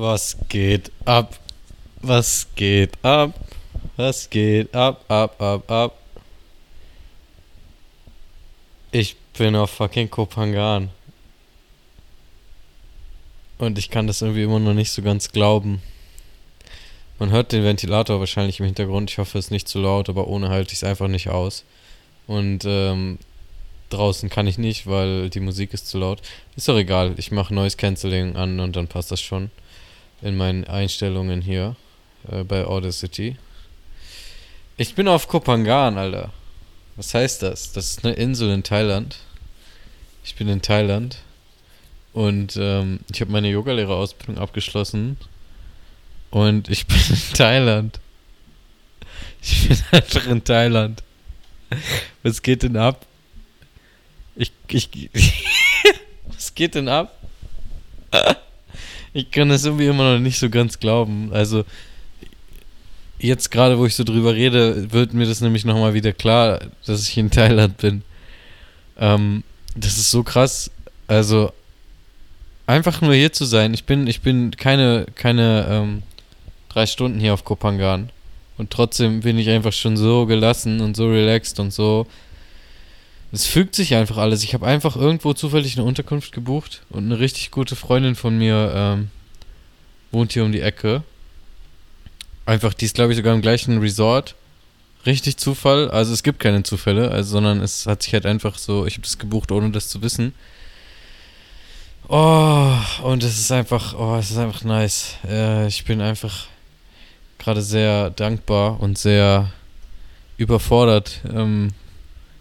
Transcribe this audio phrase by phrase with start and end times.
[0.00, 1.40] Was geht ab?
[2.02, 3.34] Was geht ab?
[3.96, 5.98] Was geht ab, ab, ab, ab?
[8.92, 10.90] Ich bin auf fucking Kopangan.
[13.58, 15.82] Und ich kann das irgendwie immer noch nicht so ganz glauben.
[17.18, 19.10] Man hört den Ventilator wahrscheinlich im Hintergrund.
[19.10, 21.64] Ich hoffe, es ist nicht zu laut, aber ohne halte ich es einfach nicht aus.
[22.28, 23.18] Und ähm,
[23.90, 26.22] draußen kann ich nicht, weil die Musik ist zu laut.
[26.54, 27.14] Ist doch egal.
[27.16, 29.50] Ich mache Noise Cancelling an und dann passt das schon
[30.22, 31.76] in meinen Einstellungen hier
[32.30, 33.36] äh, bei Audacity.
[34.76, 36.32] Ich bin auf Kopangan, Alter.
[36.96, 37.72] Was heißt das?
[37.72, 39.18] Das ist eine Insel in Thailand.
[40.24, 41.18] Ich bin in Thailand
[42.12, 45.16] und ähm, ich habe meine Yogalehrerausbildung abgeschlossen
[46.30, 48.00] und ich bin in Thailand.
[49.40, 51.02] Ich bin einfach in Thailand.
[52.22, 53.06] Was geht denn ab?
[54.34, 55.10] Ich, ich,
[56.26, 57.14] was geht denn ab?
[59.18, 61.30] Ich kann das irgendwie immer noch nicht so ganz glauben.
[61.32, 61.64] Also,
[63.18, 67.08] jetzt gerade, wo ich so drüber rede, wird mir das nämlich nochmal wieder klar, dass
[67.08, 68.02] ich in Thailand bin.
[68.96, 69.42] Ähm,
[69.74, 70.70] das ist so krass.
[71.08, 71.52] Also,
[72.68, 73.74] einfach nur hier zu sein.
[73.74, 76.02] Ich bin, ich bin keine, keine ähm,
[76.68, 78.10] drei Stunden hier auf Kopangan.
[78.56, 82.06] Und trotzdem bin ich einfach schon so gelassen und so relaxed und so.
[83.32, 84.44] Es fügt sich einfach alles.
[84.44, 88.72] Ich habe einfach irgendwo zufällig eine Unterkunft gebucht und eine richtig gute Freundin von mir
[88.74, 89.10] ähm,
[90.10, 91.02] wohnt hier um die Ecke.
[92.46, 94.34] Einfach, die ist glaube ich sogar im gleichen Resort.
[95.06, 95.90] Richtig Zufall.
[95.90, 99.02] Also es gibt keine Zufälle, also, sondern es hat sich halt einfach so, ich habe
[99.02, 100.34] das gebucht, ohne das zu wissen.
[102.08, 105.16] Oh, und es ist einfach, oh, es ist einfach nice.
[105.28, 106.46] Äh, ich bin einfach
[107.38, 109.52] gerade sehr dankbar und sehr
[110.38, 111.70] überfordert, ähm,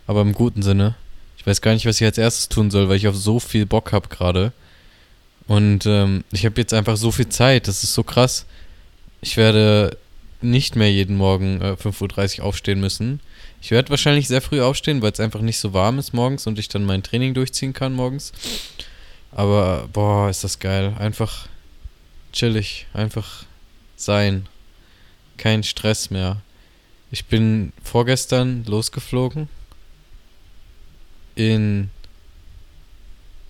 [0.06, 0.96] aber im guten Sinne.
[1.38, 3.66] Ich weiß gar nicht, was ich als erstes tun soll, weil ich auf so viel
[3.66, 4.54] Bock habe gerade.
[5.48, 8.46] Und ähm, ich habe jetzt einfach so viel Zeit, das ist so krass.
[9.22, 9.98] Ich werde
[10.42, 13.22] nicht mehr jeden Morgen äh, 5.30 Uhr aufstehen müssen.
[13.62, 16.60] Ich werde wahrscheinlich sehr früh aufstehen, weil es einfach nicht so warm ist morgens und
[16.60, 18.34] ich dann mein Training durchziehen kann morgens.
[19.32, 20.96] Aber boah, ist das geil.
[21.00, 21.48] Einfach
[22.34, 23.46] chillig, einfach
[23.96, 24.48] sein
[25.38, 26.42] kein Stress mehr.
[27.10, 29.48] Ich bin vorgestern losgeflogen
[31.36, 31.90] in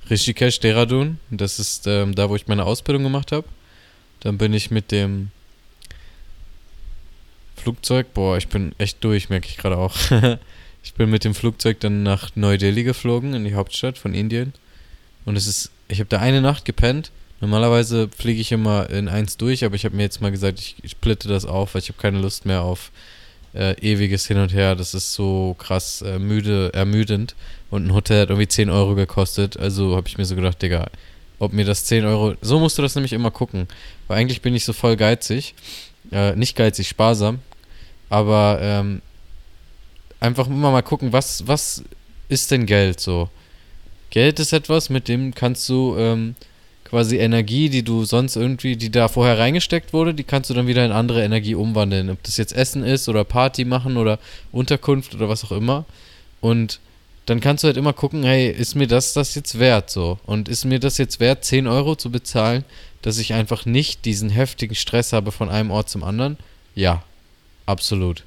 [0.09, 1.19] Rishikesh, Dehradun.
[1.29, 3.47] Das ist ähm, da, wo ich meine Ausbildung gemacht habe.
[4.21, 5.29] Dann bin ich mit dem
[7.55, 9.95] Flugzeug, boah, ich bin echt durch, merke ich gerade auch.
[10.83, 14.53] ich bin mit dem Flugzeug dann nach Neu-Delhi geflogen, in die Hauptstadt von Indien.
[15.25, 19.37] Und es ist, ich habe da eine Nacht gepennt Normalerweise fliege ich immer in eins
[19.37, 22.01] durch, aber ich habe mir jetzt mal gesagt, ich splitte das auf, weil ich habe
[22.01, 22.91] keine Lust mehr auf
[23.57, 24.75] äh, ewiges Hin und Her.
[24.75, 27.35] Das ist so krass äh, müde, ermüdend.
[27.69, 29.57] Und ein Hotel hat irgendwie 10 Euro gekostet.
[29.57, 30.87] Also habe ich mir so gedacht, Digga,
[31.39, 32.35] ob mir das 10 Euro.
[32.41, 33.67] So musst du das nämlich immer gucken.
[34.07, 35.55] Weil eigentlich bin ich so voll geizig.
[36.11, 37.39] Äh, nicht geizig, sparsam.
[38.09, 39.01] Aber ähm,
[40.19, 41.83] einfach immer mal gucken, was, was
[42.29, 43.29] ist denn Geld so?
[44.09, 46.35] Geld ist etwas, mit dem kannst du ähm,
[46.87, 50.67] quasi Energie, die du sonst irgendwie, die da vorher reingesteckt wurde, die kannst du dann
[50.67, 52.09] wieder in andere Energie umwandeln.
[52.09, 54.19] Ob das jetzt Essen ist oder Party machen oder
[54.53, 55.83] Unterkunft oder was auch immer.
[56.39, 56.79] Und
[57.25, 60.17] dann kannst du halt immer gucken, hey, ist mir das das jetzt wert so?
[60.25, 62.63] Und ist mir das jetzt wert, 10 Euro zu bezahlen,
[63.01, 66.37] dass ich einfach nicht diesen heftigen Stress habe von einem Ort zum anderen?
[66.73, 67.03] Ja,
[67.65, 68.23] absolut.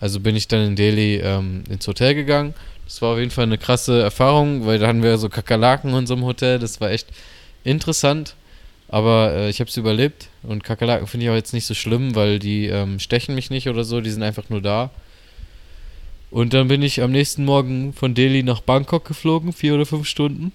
[0.00, 2.54] Also bin ich dann in Delhi ähm, ins Hotel gegangen.
[2.86, 5.96] Das war auf jeden Fall eine krasse Erfahrung, weil da hatten wir so Kakerlaken in
[5.96, 6.58] unserem Hotel.
[6.58, 7.06] Das war echt
[7.64, 8.34] interessant,
[8.88, 10.28] aber äh, ich habe es überlebt.
[10.42, 13.68] Und Kakerlaken finde ich auch jetzt nicht so schlimm, weil die ähm, stechen mich nicht
[13.68, 14.90] oder so, die sind einfach nur da.
[16.30, 20.06] Und dann bin ich am nächsten Morgen von Delhi nach Bangkok geflogen, vier oder fünf
[20.06, 20.52] Stunden.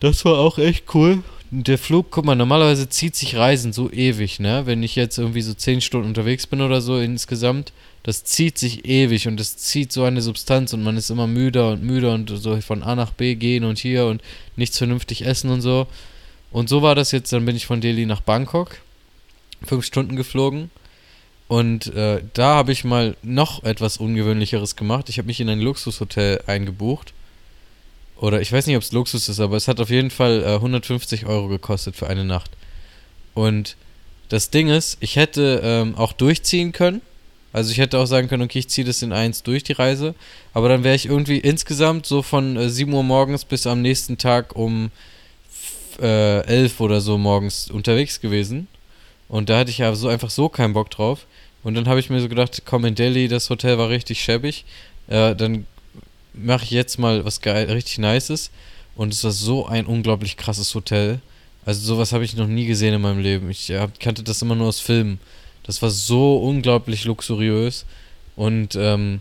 [0.00, 1.22] Das war auch echt cool.
[1.50, 4.62] Der Flug, guck mal, normalerweise zieht sich Reisen so ewig, ne?
[4.64, 7.72] Wenn ich jetzt irgendwie so zehn Stunden unterwegs bin oder so insgesamt,
[8.02, 11.70] das zieht sich ewig und das zieht so eine Substanz und man ist immer müder
[11.70, 14.22] und müder und so von A nach B gehen und hier und
[14.56, 15.86] nichts vernünftig essen und so.
[16.50, 18.78] Und so war das jetzt, dann bin ich von Delhi nach Bangkok,
[19.64, 20.70] fünf Stunden geflogen.
[21.46, 25.08] Und äh, da habe ich mal noch etwas Ungewöhnlicheres gemacht.
[25.08, 27.12] Ich habe mich in ein Luxushotel eingebucht.
[28.16, 30.54] Oder ich weiß nicht, ob es Luxus ist, aber es hat auf jeden Fall äh,
[30.54, 32.50] 150 Euro gekostet für eine Nacht.
[33.34, 33.76] Und
[34.28, 37.02] das Ding ist, ich hätte ähm, auch durchziehen können
[37.52, 40.14] also ich hätte auch sagen können, okay, ich ziehe das in eins durch die Reise,
[40.54, 44.18] aber dann wäre ich irgendwie insgesamt so von äh, 7 Uhr morgens bis am nächsten
[44.18, 44.90] Tag um
[46.00, 48.68] äh, 11 oder so morgens unterwegs gewesen.
[49.28, 51.26] Und da hatte ich ja so einfach so keinen Bock drauf.
[51.62, 54.64] Und dann habe ich mir so gedacht, komm in Delhi, das Hotel war richtig schäbig.
[55.08, 55.66] Äh, dann
[56.34, 58.50] mache ich jetzt mal was geil, richtig Nices.
[58.94, 61.20] Und es war so ein unglaublich krasses Hotel.
[61.64, 63.50] Also sowas habe ich noch nie gesehen in meinem Leben.
[63.50, 65.20] Ich hab, kannte das immer nur aus Filmen.
[65.62, 67.86] Das war so unglaublich luxuriös
[68.36, 69.20] und ähm,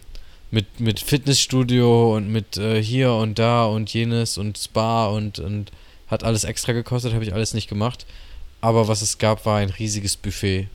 [0.52, 5.72] mit, mit Fitnessstudio und mit äh, hier und da und jenes und Spa und, und
[6.08, 8.06] hat alles extra gekostet, habe ich alles nicht gemacht.
[8.60, 10.68] Aber was es gab, war ein riesiges Buffet.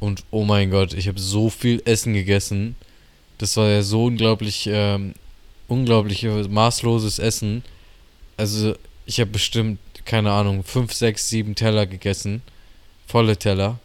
[0.00, 2.74] Und oh mein Gott, ich habe so viel Essen gegessen.
[3.38, 5.14] Das war ja so unglaublich, ähm,
[5.68, 7.62] unglaublich maßloses Essen.
[8.36, 8.74] Also
[9.06, 12.42] ich habe bestimmt, keine Ahnung, 5, 6, 7 Teller gegessen.
[13.06, 13.78] Volle Teller.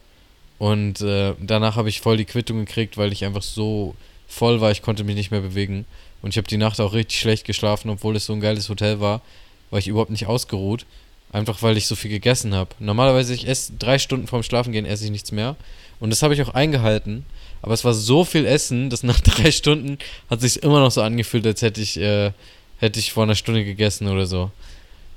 [0.59, 3.95] Und äh, danach habe ich voll die Quittung gekriegt, weil ich einfach so
[4.27, 5.85] voll war, ich konnte mich nicht mehr bewegen.
[6.21, 8.99] Und ich habe die Nacht auch richtig schlecht geschlafen, obwohl es so ein geiles Hotel
[8.99, 9.21] war,
[9.69, 10.85] war ich überhaupt nicht ausgeruht.
[11.31, 12.71] Einfach weil ich so viel gegessen habe.
[12.79, 15.55] Normalerweise, ich esse drei Stunden vorm Schlafengehen, esse ich nichts mehr.
[15.99, 17.25] Und das habe ich auch eingehalten.
[17.61, 19.97] Aber es war so viel Essen, dass nach drei Stunden
[20.29, 22.31] hat sich immer noch so angefühlt, als hätte ich, äh,
[22.79, 24.51] hätte ich vor einer Stunde gegessen oder so.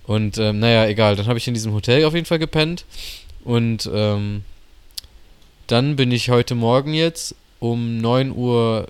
[0.06, 1.16] Und ähm, naja, egal.
[1.16, 2.84] Dann habe ich in diesem Hotel auf jeden Fall gepennt.
[3.44, 4.42] Und ähm,
[5.70, 8.88] dann bin ich heute Morgen jetzt um 9 Uhr,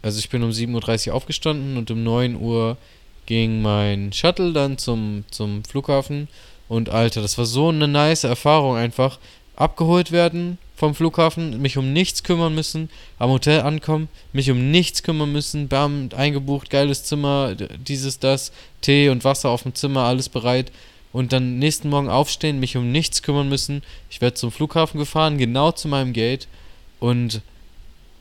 [0.00, 2.78] also ich bin um 7.30 Uhr aufgestanden und um 9 Uhr
[3.26, 6.28] ging mein Shuttle dann zum, zum Flughafen.
[6.68, 9.18] Und Alter, das war so eine nice Erfahrung einfach.
[9.56, 12.88] Abgeholt werden vom Flughafen, mich um nichts kümmern müssen,
[13.18, 19.10] am Hotel ankommen, mich um nichts kümmern müssen, bam, eingebucht, geiles Zimmer, dieses, das, Tee
[19.10, 20.72] und Wasser auf dem Zimmer, alles bereit
[21.12, 23.82] und dann nächsten Morgen aufstehen, mich um nichts kümmern müssen.
[24.10, 26.48] Ich werde zum Flughafen gefahren, genau zu meinem Gate.
[27.00, 27.42] Und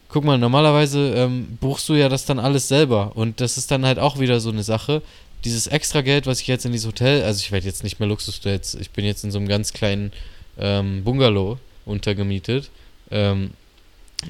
[0.10, 3.12] guck mal, normalerweise ähm, buchst du ja das dann alles selber.
[3.16, 5.02] Und das ist dann halt auch wieder so eine Sache.
[5.46, 8.10] Dieses extra Geld, was ich jetzt in dieses Hotel, also ich werde jetzt nicht mehr
[8.10, 10.12] Luxus, jetzt, ich bin jetzt in so einem ganz kleinen
[10.60, 12.70] ähm, Bungalow untergemietet.
[13.10, 13.52] Ähm,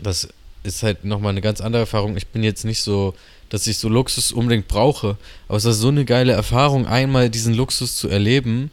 [0.02, 0.30] das
[0.64, 2.16] ist halt nochmal eine ganz andere Erfahrung.
[2.16, 3.16] Ich bin jetzt nicht so
[3.52, 5.18] dass ich so Luxus unbedingt brauche.
[5.48, 8.72] Aber es war so eine geile Erfahrung, einmal diesen Luxus zu erleben.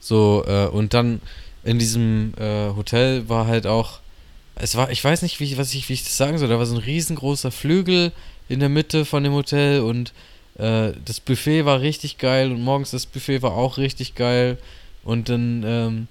[0.00, 1.20] So, äh, und dann
[1.64, 3.98] in diesem äh, Hotel war halt auch,
[4.54, 6.66] es war, ich weiß nicht, wie, was ich, wie ich das sagen soll, da war
[6.66, 8.12] so ein riesengroßer Flügel
[8.48, 10.12] in der Mitte von dem Hotel und
[10.56, 14.56] äh, das Buffet war richtig geil und morgens das Buffet war auch richtig geil.
[15.02, 16.06] Und dann, ähm,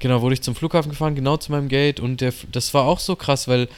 [0.00, 2.98] genau, wurde ich zum Flughafen gefahren, genau zu meinem Gate und der, das war auch
[2.98, 3.68] so krass, weil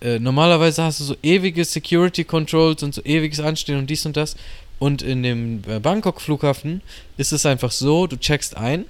[0.00, 4.16] äh, normalerweise hast du so ewige Security Controls und so ewiges Anstehen und dies und
[4.16, 4.36] das.
[4.78, 6.82] Und in dem äh, Bangkok-Flughafen
[7.16, 8.84] ist es einfach so, du checkst ein,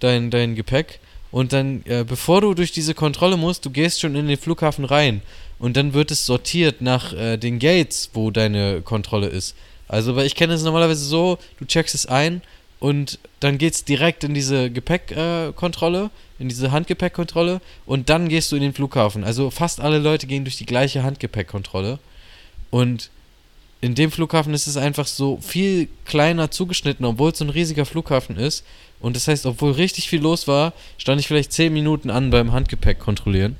[0.00, 1.00] dein, dein Gepäck,
[1.36, 4.86] und dann, äh, bevor du durch diese Kontrolle musst, du gehst schon in den Flughafen
[4.86, 5.20] rein.
[5.58, 9.54] Und dann wird es sortiert nach äh, den Gates, wo deine Kontrolle ist.
[9.88, 12.42] Also, weil ich kenne es normalerweise so, du checkst es ein
[12.78, 18.52] und dann geht es direkt in diese Gepäckkontrolle, äh, in diese Handgepäckkontrolle und dann gehst
[18.52, 19.24] du in den Flughafen.
[19.24, 21.98] Also fast alle Leute gehen durch die gleiche Handgepäckkontrolle
[22.70, 23.10] und
[23.80, 27.84] in dem Flughafen ist es einfach so viel kleiner zugeschnitten, obwohl es so ein riesiger
[27.84, 28.64] Flughafen ist.
[29.00, 32.52] Und das heißt, obwohl richtig viel los war, stand ich vielleicht 10 Minuten an beim
[32.52, 33.56] Handgepäck kontrollieren.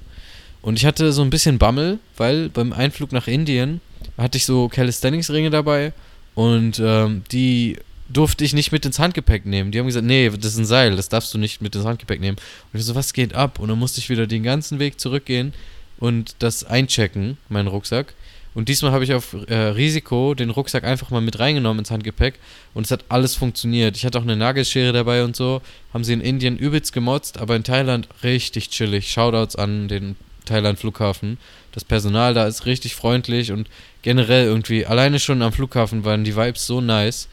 [0.62, 3.80] Und ich hatte so ein bisschen Bammel, weil beim Einflug nach Indien
[4.16, 5.92] hatte ich so Calisthenics-Ringe dabei
[6.34, 7.76] und ähm, die
[8.08, 9.72] durfte ich nicht mit ins Handgepäck nehmen.
[9.72, 12.20] Die haben gesagt, nee, das ist ein Seil, das darfst du nicht mit ins Handgepäck
[12.20, 12.36] nehmen.
[12.72, 13.58] Und ich so, was geht ab?
[13.58, 15.52] Und dann musste ich wieder den ganzen Weg zurückgehen
[15.98, 18.14] und das einchecken, meinen Rucksack.
[18.54, 22.38] Und diesmal habe ich auf äh, Risiko den Rucksack einfach mal mit reingenommen ins Handgepäck
[22.72, 23.98] und es hat alles funktioniert.
[23.98, 25.60] Ich hatte auch eine Nagelschere dabei und so.
[25.92, 29.10] Haben sie in Indien übelst gemotzt, aber in Thailand richtig chillig.
[29.10, 31.36] Shoutouts an den Thailand Flughafen.
[31.72, 33.68] Das Personal da ist richtig freundlich und
[34.00, 37.28] generell irgendwie, alleine schon am Flughafen waren die Vibes so nice.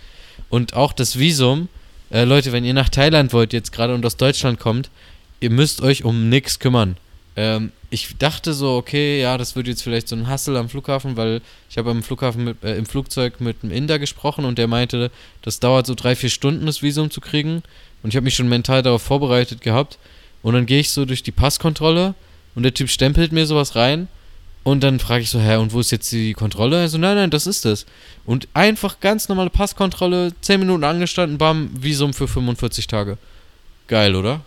[0.53, 1.67] Und auch das Visum,
[2.11, 4.91] äh, Leute, wenn ihr nach Thailand wollt, jetzt gerade und aus Deutschland kommt,
[5.39, 6.95] ihr müsst euch um nichts kümmern.
[7.35, 11.17] Ähm, ich dachte so, okay, ja, das wird jetzt vielleicht so ein Hassel am Flughafen,
[11.17, 11.41] weil
[11.71, 15.09] ich habe am Flughafen mit, äh, im Flugzeug mit einem Inder gesprochen und der meinte,
[15.41, 17.63] das dauert so drei, vier Stunden, das Visum zu kriegen.
[18.03, 19.97] Und ich habe mich schon mental darauf vorbereitet gehabt.
[20.43, 22.13] Und dann gehe ich so durch die Passkontrolle
[22.53, 24.07] und der Typ stempelt mir sowas rein
[24.63, 26.79] und dann frage ich so, hä, und wo ist jetzt die Kontrolle?
[26.79, 27.85] Also, nein, nein, das ist es.
[28.25, 33.17] Und einfach ganz normale Passkontrolle, 10 Minuten angestanden, bam, Visum für 45 Tage.
[33.87, 34.41] Geil, oder?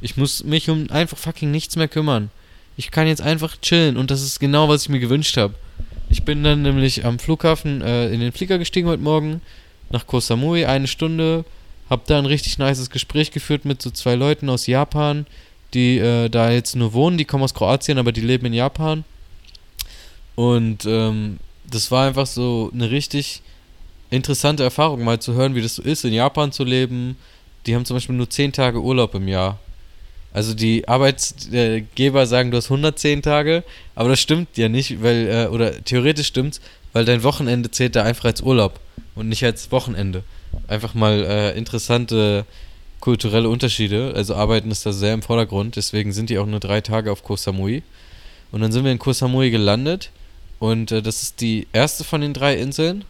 [0.00, 2.30] Ich muss mich um einfach fucking nichts mehr kümmern.
[2.78, 5.54] Ich kann jetzt einfach chillen und das ist genau, was ich mir gewünscht habe.
[6.08, 9.42] Ich bin dann nämlich am Flughafen äh, in den Flieger gestiegen heute Morgen,
[9.90, 11.44] nach Koh Samui, eine Stunde,
[11.90, 15.26] hab da ein richtig nices Gespräch geführt mit so zwei Leuten aus Japan,
[15.74, 19.04] die äh, da jetzt nur wohnen, die kommen aus Kroatien, aber die leben in Japan
[20.40, 21.38] und ähm,
[21.70, 23.42] das war einfach so eine richtig
[24.08, 27.18] interessante Erfahrung, mal zu hören, wie das so ist, in Japan zu leben.
[27.66, 29.58] Die haben zum Beispiel nur 10 Tage Urlaub im Jahr.
[30.32, 35.46] Also die Arbeitsgeber sagen, du hast 110 Tage, aber das stimmt ja nicht, weil, äh,
[35.48, 36.62] oder theoretisch stimmt's,
[36.94, 38.80] weil dein Wochenende zählt da einfach als Urlaub
[39.14, 40.24] und nicht als Wochenende.
[40.68, 42.46] Einfach mal äh, interessante
[43.00, 44.14] kulturelle Unterschiede.
[44.16, 45.76] Also Arbeiten ist da sehr im Vordergrund.
[45.76, 47.82] Deswegen sind die auch nur drei Tage auf Koh Samui.
[48.52, 50.10] Und dann sind wir in Koh Samui gelandet.
[50.60, 53.04] Und äh, das ist die erste von den drei Inseln.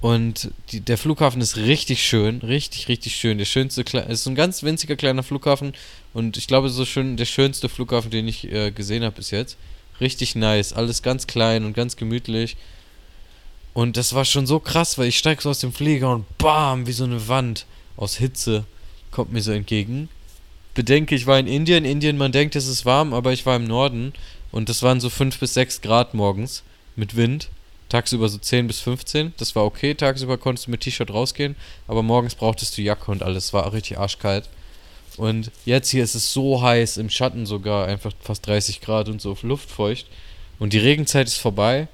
[0.00, 3.38] Und die, der Flughafen ist richtig schön, richtig, richtig schön.
[3.38, 5.72] Der schönste, es ist ein ganz winziger kleiner Flughafen
[6.14, 9.56] und ich glaube, so schön, der schönste Flughafen, den ich äh, gesehen habe bis jetzt.
[10.00, 12.56] Richtig nice, alles ganz klein und ganz gemütlich.
[13.72, 16.86] Und das war schon so krass, weil ich steig so aus dem Flieger und bam,
[16.86, 17.66] wie so eine Wand
[17.96, 18.64] aus Hitze
[19.10, 20.08] kommt mir so entgegen.
[20.74, 21.84] Bedenke, ich war in Indien.
[21.86, 24.12] Indien, man denkt, es ist warm, aber ich war im Norden
[24.52, 26.62] und das waren so 5 bis 6 Grad morgens
[26.96, 27.48] mit Wind.
[27.88, 29.34] Tagsüber so 10 bis 15.
[29.36, 29.94] Das war okay.
[29.94, 31.54] Tagsüber konntest du mit T-Shirt rausgehen.
[31.86, 33.52] Aber morgens brauchtest du Jacke und alles.
[33.52, 34.48] War richtig arschkalt.
[35.16, 39.20] Und jetzt hier ist es so heiß, im Schatten sogar, einfach fast 30 Grad und
[39.20, 40.06] so luftfeucht.
[40.58, 41.88] Und die Regenzeit ist vorbei.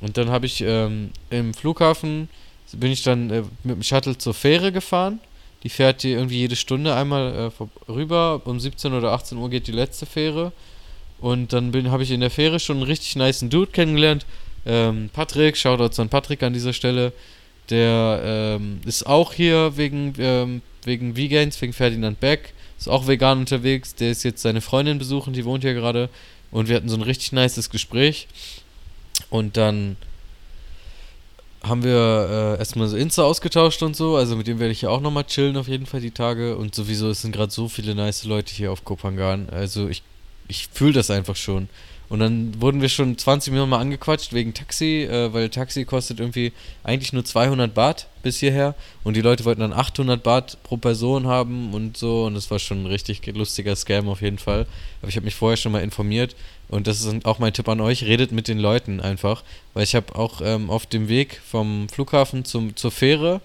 [0.00, 2.28] Und dann habe ich ähm, im Flughafen,
[2.72, 5.20] bin ich dann äh, mit dem Shuttle zur Fähre gefahren.
[5.62, 8.42] Die fährt hier irgendwie jede Stunde einmal äh, rüber.
[8.44, 10.52] Um 17 oder 18 Uhr geht die letzte Fähre.
[11.20, 14.26] Und dann habe ich in der Fähre schon einen richtig niceen Dude kennengelernt.
[14.66, 17.12] Ähm, Patrick, Shoutouts an Patrick an dieser Stelle.
[17.70, 18.20] Der
[18.60, 22.52] ähm, ist auch hier wegen, ähm, wegen Vegans, wegen Ferdinand Beck.
[22.78, 23.94] Ist auch vegan unterwegs.
[23.94, 26.10] Der ist jetzt seine Freundin besuchen, die wohnt hier gerade.
[26.50, 28.28] Und wir hatten so ein richtig nices Gespräch.
[29.30, 29.96] Und dann
[31.62, 34.16] haben wir äh, erstmal so Insta ausgetauscht und so.
[34.16, 36.56] Also mit dem werde ich ja auch nochmal chillen auf jeden Fall die Tage.
[36.56, 39.48] Und sowieso, es sind gerade so viele nice Leute hier auf Kopangan.
[39.50, 40.02] Also ich,
[40.48, 41.68] ich fühle das einfach schon.
[42.08, 46.20] Und dann wurden wir schon 20 Minuten mal angequatscht wegen Taxi, äh, weil Taxi kostet
[46.20, 48.74] irgendwie eigentlich nur 200 Baht bis hierher.
[49.04, 52.26] Und die Leute wollten dann 800 Baht pro Person haben und so.
[52.26, 54.66] Und das war schon ein richtig lustiger Scam auf jeden Fall.
[55.00, 56.36] Aber ich habe mich vorher schon mal informiert.
[56.68, 59.42] Und das ist auch mein Tipp an euch, redet mit den Leuten einfach.
[59.72, 63.40] Weil ich habe auch ähm, auf dem Weg vom Flughafen zum, zur Fähre äh,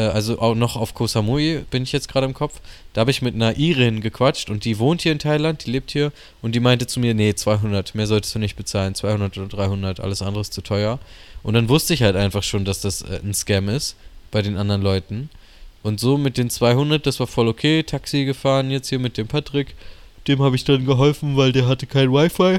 [0.00, 2.60] also auch noch auf Koh Samui bin ich jetzt gerade im Kopf.
[2.92, 5.90] Da habe ich mit einer Irin gequatscht und die wohnt hier in Thailand, die lebt
[5.90, 9.48] hier und die meinte zu mir, nee, 200, mehr solltest du nicht bezahlen, 200 oder
[9.48, 11.00] 300, alles andere ist zu teuer.
[11.42, 13.96] Und dann wusste ich halt einfach schon, dass das äh, ein Scam ist
[14.30, 15.28] bei den anderen Leuten.
[15.82, 19.26] Und so mit den 200, das war voll okay, Taxi gefahren jetzt hier mit dem
[19.26, 19.74] Patrick.
[20.28, 22.58] Dem habe ich dann geholfen, weil der hatte kein Wi-Fi.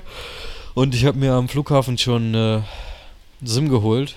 [0.74, 2.62] Und ich habe mir am Flughafen schon äh,
[3.44, 4.16] SIM geholt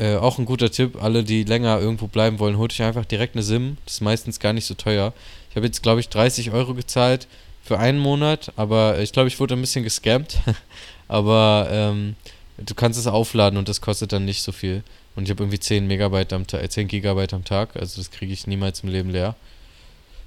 [0.00, 3.36] äh, auch ein guter Tipp, alle, die länger irgendwo bleiben wollen, holt euch einfach direkt
[3.36, 3.76] eine SIM.
[3.84, 5.12] Das ist meistens gar nicht so teuer.
[5.50, 7.28] Ich habe jetzt, glaube ich, 30 Euro gezahlt
[7.62, 10.38] für einen Monat, aber ich glaube, ich wurde ein bisschen gescampt.
[11.08, 12.16] aber ähm,
[12.56, 14.82] du kannst es aufladen und das kostet dann nicht so viel.
[15.16, 18.32] Und ich habe irgendwie 10 Megabyte am Tag, 10 Gigabyte am Tag, also das kriege
[18.32, 19.34] ich niemals im Leben leer.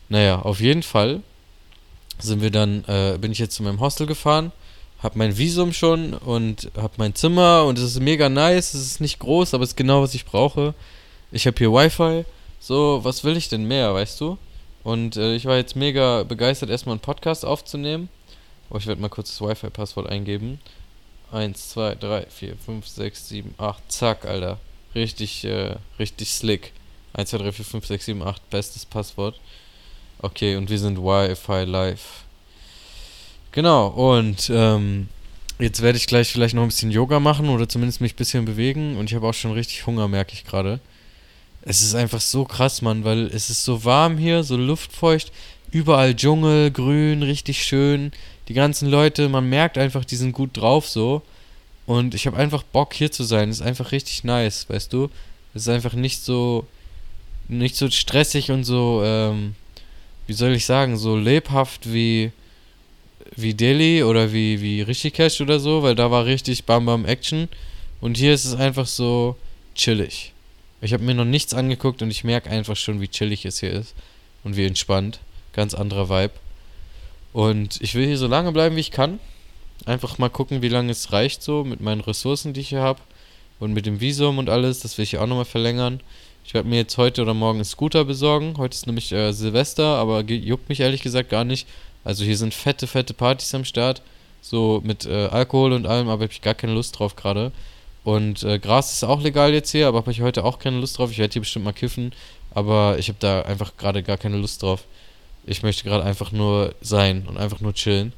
[0.09, 1.21] Naja, auf jeden Fall
[2.19, 4.51] sind wir dann, äh, bin ich jetzt zu meinem Hostel gefahren
[5.03, 8.73] habe mein Visum schon und habe mein Zimmer und es ist mega nice.
[8.73, 10.73] Es ist nicht groß, aber es ist genau, was ich brauche.
[11.31, 12.25] Ich habe hier Wi-Fi.
[12.59, 14.37] So, was will ich denn mehr, weißt du?
[14.83, 18.07] Und äh, ich war jetzt mega begeistert, erstmal einen Podcast aufzunehmen.
[18.69, 20.59] Oh, ich werde mal kurz das Wi-Fi-Passwort eingeben.
[21.33, 23.91] 1, 2, 3, 4, 5, 6, 7, 8.
[23.91, 24.59] Zack, Alter.
[24.95, 26.71] Richtig, äh, richtig slick.
[27.13, 28.49] 1, 2, 3, 4, 5, 6, 7, 8.
[28.49, 29.39] Bestes Passwort.
[30.19, 32.23] Okay, und wir sind Wi-Fi live.
[33.53, 35.07] Genau, und ähm,
[35.59, 38.45] jetzt werde ich gleich vielleicht noch ein bisschen Yoga machen oder zumindest mich ein bisschen
[38.45, 40.79] bewegen und ich habe auch schon richtig Hunger, merke ich gerade.
[41.61, 45.31] Es ist einfach so krass, Mann, weil es ist so warm hier, so luftfeucht,
[45.69, 48.11] überall Dschungel, grün, richtig schön.
[48.47, 51.21] Die ganzen Leute, man merkt einfach, die sind gut drauf so.
[51.85, 53.49] Und ich habe einfach Bock hier zu sein.
[53.49, 55.11] Es ist einfach richtig nice, weißt du?
[55.53, 56.65] Es ist einfach nicht so
[57.47, 59.53] nicht so stressig und so ähm,
[60.25, 62.31] wie soll ich sagen, so lebhaft wie
[63.35, 67.47] wie Delhi oder wie, wie Rishikesh oder so, weil da war richtig Bam Bam Action.
[68.01, 69.37] Und hier ist es einfach so
[69.75, 70.33] chillig.
[70.81, 73.71] Ich habe mir noch nichts angeguckt und ich merke einfach schon, wie chillig es hier
[73.71, 73.95] ist.
[74.43, 75.19] Und wie entspannt.
[75.53, 76.33] Ganz anderer Vibe.
[77.31, 79.19] Und ich will hier so lange bleiben, wie ich kann.
[79.85, 82.99] Einfach mal gucken, wie lange es reicht so mit meinen Ressourcen, die ich hier habe.
[83.59, 84.81] Und mit dem Visum und alles.
[84.81, 86.01] Das will ich auch nochmal verlängern.
[86.45, 88.55] Ich werde mir jetzt heute oder morgen einen Scooter besorgen.
[88.57, 91.67] Heute ist nämlich äh, Silvester, aber juckt mich ehrlich gesagt gar nicht,
[92.03, 94.01] also hier sind fette, fette Partys am Start.
[94.41, 97.51] So mit äh, Alkohol und allem, aber habe ich gar keine Lust drauf gerade.
[98.03, 100.97] Und äh, Gras ist auch legal jetzt hier, aber habe ich heute auch keine Lust
[100.97, 101.11] drauf.
[101.11, 102.11] Ich werde hier bestimmt mal kiffen,
[102.53, 104.83] aber ich habe da einfach gerade gar keine Lust drauf.
[105.45, 108.11] Ich möchte gerade einfach nur sein und einfach nur chillen.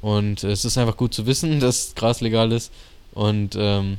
[0.00, 2.72] Und äh, es ist einfach gut zu wissen, dass Gras legal ist.
[3.12, 3.98] Und ähm,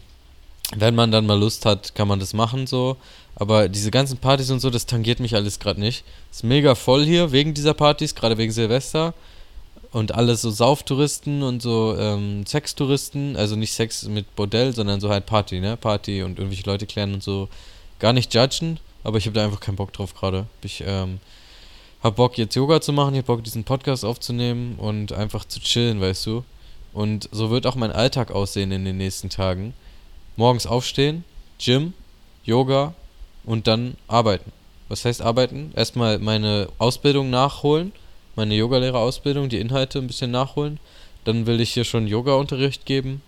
[0.75, 2.97] wenn man dann mal Lust hat, kann man das machen so.
[3.36, 6.03] Aber diese ganzen Partys und so, das tangiert mich alles gerade nicht.
[6.31, 9.13] Ist mega voll hier wegen dieser Partys, gerade wegen Silvester.
[9.91, 13.36] Und alles so Sauftouristen und so ähm, Sextouristen.
[13.38, 15.77] Also nicht Sex mit Bordell, sondern so halt Party, ne?
[15.77, 17.47] Party und irgendwelche Leute klären und so.
[18.00, 18.79] Gar nicht judgen.
[19.03, 20.47] aber ich habe da einfach keinen Bock drauf gerade.
[20.63, 21.19] Ich ähm,
[22.03, 25.59] habe Bock jetzt Yoga zu machen, ich habe Bock diesen Podcast aufzunehmen und einfach zu
[25.59, 26.43] chillen, weißt du.
[26.93, 29.74] Und so wird auch mein Alltag aussehen in den nächsten Tagen.
[30.38, 31.24] Morgens aufstehen,
[31.60, 31.94] Gym,
[32.46, 32.94] Yoga
[33.44, 34.51] und dann arbeiten.
[34.88, 35.72] Was heißt arbeiten?
[35.75, 37.91] Erstmal meine Ausbildung nachholen,
[38.36, 40.79] meine Yogalehrerausbildung, die Inhalte ein bisschen nachholen.
[41.25, 43.22] Dann will ich hier schon Yoga-Unterricht geben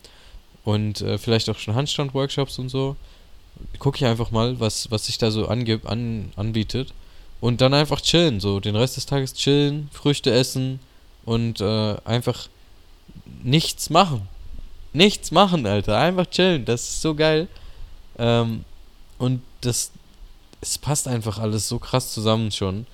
[0.63, 2.95] und äh, vielleicht auch schon Handstand-Workshops und so.
[3.79, 6.93] Gucke ich einfach mal, was, was sich da so angib, an, anbietet.
[7.41, 10.79] Und dann einfach chillen, so den Rest des Tages chillen, Früchte essen
[11.25, 12.49] und äh, einfach
[13.43, 14.27] nichts machen.
[14.93, 15.97] Nichts machen, Alter.
[15.97, 16.65] Einfach chillen.
[16.65, 17.47] Das ist so geil.
[18.17, 18.65] Ähm,
[19.17, 19.91] und das,
[20.61, 22.85] es passt einfach alles so krass zusammen schon.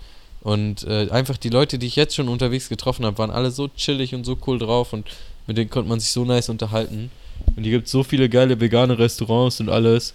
[0.42, 3.68] Und äh, einfach die Leute, die ich jetzt schon unterwegs getroffen habe, waren alle so
[3.68, 5.08] chillig und so cool drauf und
[5.48, 7.10] mit denen konnte man sich so nice unterhalten.
[7.56, 10.14] Und hier gibt so viele geile vegane Restaurants und alles.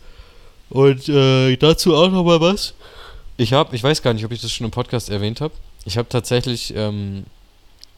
[0.68, 2.74] Und äh, dazu auch nochmal was.
[3.36, 5.54] Ich habe, ich weiß gar nicht, ob ich das schon im Podcast erwähnt habe.
[5.84, 7.24] Ich habe tatsächlich ähm,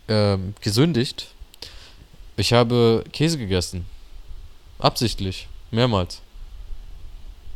[0.08, 1.28] ähm, gesündigt.
[2.42, 3.86] Ich habe Käse gegessen.
[4.80, 5.46] Absichtlich.
[5.70, 6.22] Mehrmals.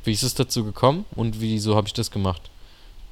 [0.05, 2.41] Wie ist es dazu gekommen und wieso habe ich das gemacht?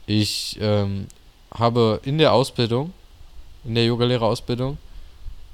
[0.06, 1.08] Ich ähm,
[1.52, 2.92] habe in der Ausbildung,
[3.64, 4.78] in der Yogalehrerausbildung,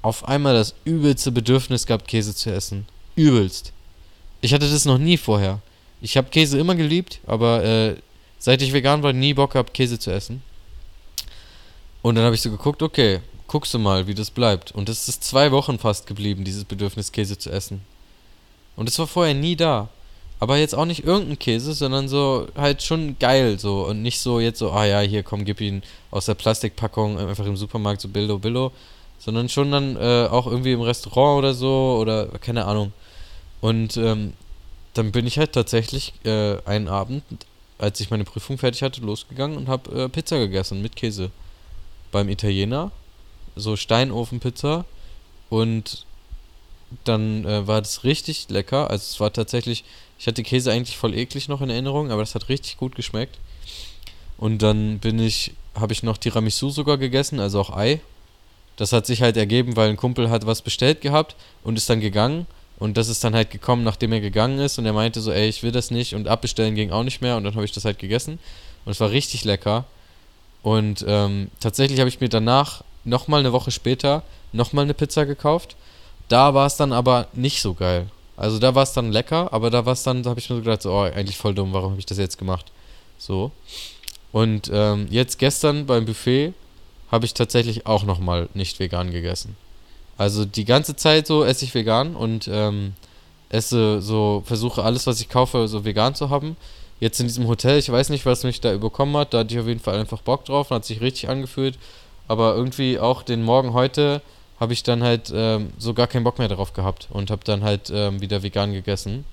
[0.02, 2.84] auf einmal das übelste Bedürfnis gehabt, Käse zu essen.
[3.16, 3.72] Übelst.
[4.42, 5.60] Ich hatte das noch nie vorher.
[6.02, 7.96] Ich habe Käse immer geliebt, aber äh,
[8.38, 10.42] seit ich vegan war, nie Bock gehabt, Käse zu essen.
[12.02, 14.70] Und dann habe ich so geguckt, okay, guckst du mal, wie das bleibt.
[14.70, 17.80] Und es ist zwei Wochen fast geblieben, dieses Bedürfnis, Käse zu essen.
[18.76, 19.88] Und es war vorher nie da.
[20.38, 23.86] Aber jetzt auch nicht irgendein Käse, sondern so halt schon geil so.
[23.86, 27.44] Und nicht so jetzt so, ah ja, hier komm, gib ihn aus der Plastikpackung einfach
[27.44, 28.70] im Supermarkt so Billo Billo.
[29.18, 32.92] Sondern schon dann äh, auch irgendwie im Restaurant oder so oder keine Ahnung.
[33.60, 34.34] Und ähm,
[34.94, 37.24] dann bin ich halt tatsächlich äh, einen Abend,
[37.78, 41.32] als ich meine Prüfung fertig hatte, losgegangen und habe äh, Pizza gegessen mit Käse.
[42.12, 42.92] Beim Italiener.
[43.60, 44.84] So Steinofenpizza.
[45.48, 46.04] Und
[47.04, 48.90] dann äh, war das richtig lecker.
[48.90, 49.84] Also es war tatsächlich
[50.20, 53.38] ich hatte Käse eigentlich voll eklig noch in Erinnerung, aber das hat richtig gut geschmeckt.
[54.36, 58.00] Und dann bin ich, habe ich noch Tiramisu sogar gegessen, also auch Ei.
[58.76, 62.00] Das hat sich halt ergeben, weil ein Kumpel hat was bestellt gehabt und ist dann
[62.00, 62.46] gegangen.
[62.78, 64.78] Und das ist dann halt gekommen, nachdem er gegangen ist.
[64.78, 66.14] Und er meinte so, ey, ich will das nicht.
[66.14, 67.38] Und abbestellen ging auch nicht mehr.
[67.38, 68.38] Und dann habe ich das halt gegessen.
[68.84, 69.86] Und es war richtig lecker.
[70.62, 75.76] Und ähm, tatsächlich habe ich mir danach, nochmal eine Woche später, nochmal eine Pizza gekauft.
[76.28, 78.06] Da war es dann aber nicht so geil.
[78.36, 80.56] Also da war es dann lecker, aber da war es dann, da habe ich mir
[80.56, 82.66] so gedacht, so, oh, eigentlich voll dumm, warum habe ich das jetzt gemacht?
[83.18, 83.50] So.
[84.32, 86.54] Und ähm, jetzt gestern beim Buffet
[87.10, 89.56] habe ich tatsächlich auch nochmal nicht vegan gegessen.
[90.16, 92.94] Also die ganze Zeit so esse ich vegan und ähm,
[93.48, 96.56] esse so, versuche alles, was ich kaufe, so vegan zu haben.
[97.00, 99.60] Jetzt in diesem Hotel, ich weiß nicht, was mich da überkommen hat, da hatte ich
[99.60, 101.78] auf jeden Fall einfach Bock drauf und hat sich richtig angefühlt.
[102.30, 104.22] Aber irgendwie auch den Morgen heute
[104.60, 107.64] habe ich dann halt ähm, so gar keinen Bock mehr darauf gehabt und habe dann
[107.64, 109.24] halt ähm, wieder vegan gegessen.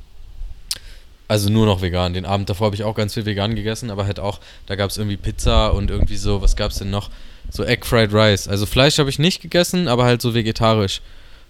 [1.28, 2.16] Also nur noch vegan.
[2.16, 4.90] Den Abend davor habe ich auch ganz viel vegan gegessen, aber halt auch, da gab
[4.90, 7.12] es irgendwie Pizza und irgendwie so, was gab es denn noch?
[7.52, 8.48] So Egg Fried Rice.
[8.48, 11.02] Also Fleisch habe ich nicht gegessen, aber halt so vegetarisch.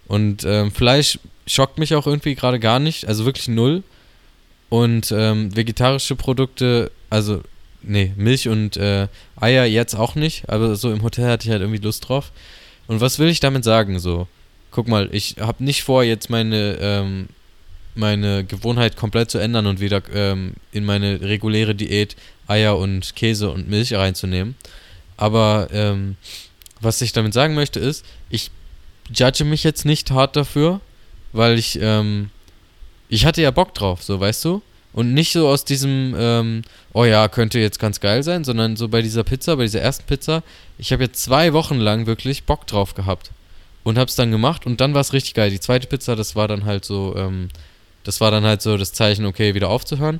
[0.09, 3.83] Und ähm, Fleisch schockt mich auch irgendwie gerade gar nicht, also wirklich null.
[4.67, 7.41] Und ähm, vegetarische Produkte, also
[7.81, 11.61] nee, Milch und äh, Eier jetzt auch nicht, aber so im Hotel hatte ich halt
[11.61, 12.31] irgendwie Lust drauf.
[12.87, 13.99] Und was will ich damit sagen?
[13.99, 14.27] So,
[14.71, 17.27] guck mal, ich habe nicht vor, jetzt meine, ähm,
[17.95, 22.15] meine Gewohnheit komplett zu ändern und wieder ähm, in meine reguläre Diät
[22.47, 24.55] Eier und Käse und Milch reinzunehmen.
[25.17, 26.15] Aber ähm,
[26.79, 28.51] was ich damit sagen möchte ist, ich
[29.13, 30.79] judge mich jetzt nicht hart dafür,
[31.33, 32.29] weil ich, ähm,
[33.09, 34.61] ich hatte ja Bock drauf, so weißt du?
[34.97, 38.87] Und nicht so aus diesem, ähm, oh ja, könnte jetzt ganz geil sein, sondern so
[38.87, 40.41] bei dieser Pizza, bei dieser ersten Pizza,
[40.79, 43.29] ich habe jetzt zwei Wochen lang wirklich Bock drauf gehabt.
[43.83, 45.51] Und hab's dann gemacht und dann war es richtig geil.
[45.51, 47.49] Die zweite Pizza, das war dann halt so, ähm,
[48.05, 50.19] das war dann halt so das Zeichen, okay, wieder aufzuhören.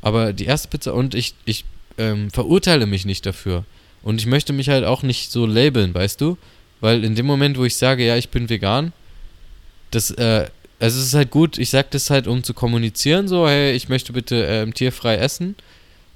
[0.00, 1.66] Aber die erste Pizza und ich, ich
[1.98, 3.66] ähm, verurteile mich nicht dafür.
[4.02, 6.38] Und ich möchte mich halt auch nicht so labeln, weißt du?
[6.80, 8.94] Weil in dem Moment, wo ich sage, ja, ich bin vegan,
[9.90, 10.48] das, äh,
[10.82, 13.88] also es ist halt gut, ich sage das halt, um zu kommunizieren, so, hey, ich
[13.88, 15.54] möchte bitte ähm, tierfrei essen.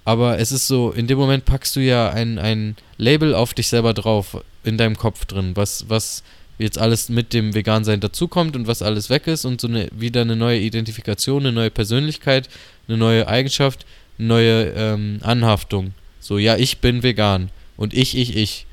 [0.04, 3.68] Aber es ist so, in dem Moment packst du ja ein, ein Label auf dich
[3.68, 6.24] selber drauf, in deinem Kopf drin, was, was
[6.58, 10.22] jetzt alles mit dem Vegansein dazukommt und was alles weg ist und so eine, wieder
[10.22, 12.48] eine neue Identifikation, eine neue Persönlichkeit,
[12.88, 13.86] eine neue Eigenschaft,
[14.18, 15.94] eine neue ähm, Anhaftung.
[16.18, 18.66] So, ja, ich bin vegan und ich, ich, ich.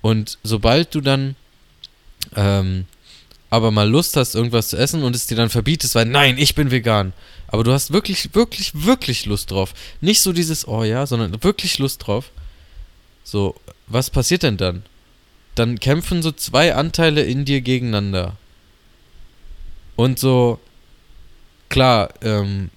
[0.00, 1.36] Und sobald du dann
[2.34, 2.86] ähm,
[3.50, 6.54] aber mal Lust hast, irgendwas zu essen und es dir dann verbietest, weil nein, ich
[6.54, 7.12] bin vegan.
[7.46, 9.72] Aber du hast wirklich, wirklich, wirklich Lust drauf.
[10.00, 12.30] Nicht so dieses, oh ja, sondern wirklich Lust drauf.
[13.24, 13.54] So,
[13.86, 14.82] was passiert denn dann?
[15.54, 18.36] Dann kämpfen so zwei Anteile in dir gegeneinander.
[19.96, 20.60] Und so,
[21.70, 22.70] klar, ähm,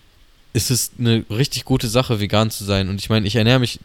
[0.53, 2.89] ist es eine richtig gute Sache, vegan zu sein.
[2.89, 3.79] Und ich meine, ich ernähre mich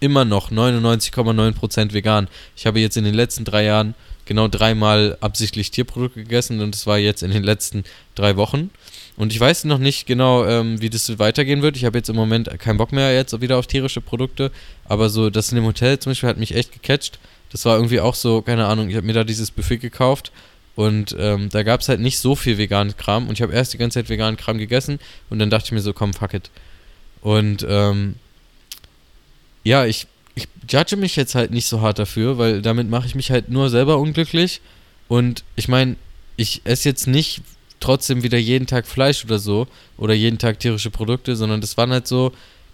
[0.00, 2.28] immer noch 99,9% vegan.
[2.56, 3.94] Ich habe jetzt in den letzten drei Jahren
[4.28, 7.82] genau dreimal absichtlich Tierprodukte gegessen und das war jetzt in den letzten
[8.14, 8.70] drei Wochen.
[9.16, 11.76] Und ich weiß noch nicht genau, ähm, wie das weitergehen wird.
[11.76, 14.52] Ich habe jetzt im Moment keinen Bock mehr jetzt wieder auf tierische Produkte.
[14.84, 17.18] Aber so, das in dem Hotel zum Beispiel hat mich echt gecatcht.
[17.50, 20.30] Das war irgendwie auch so, keine Ahnung, ich habe mir da dieses Buffet gekauft
[20.76, 23.26] und ähm, da gab es halt nicht so viel veganen Kram.
[23.26, 25.80] Und ich habe erst die ganze Zeit veganen Kram gegessen und dann dachte ich mir
[25.80, 26.50] so, komm, fuck it.
[27.20, 28.14] Und ähm,
[29.64, 30.06] ja, ich
[30.38, 33.50] ich judge mich jetzt halt nicht so hart dafür, weil damit mache ich mich halt
[33.50, 34.60] nur selber unglücklich.
[35.08, 35.96] Und ich meine,
[36.36, 37.42] ich esse jetzt nicht
[37.80, 41.90] trotzdem wieder jeden Tag Fleisch oder so oder jeden Tag tierische Produkte, sondern das waren
[41.90, 42.32] halt so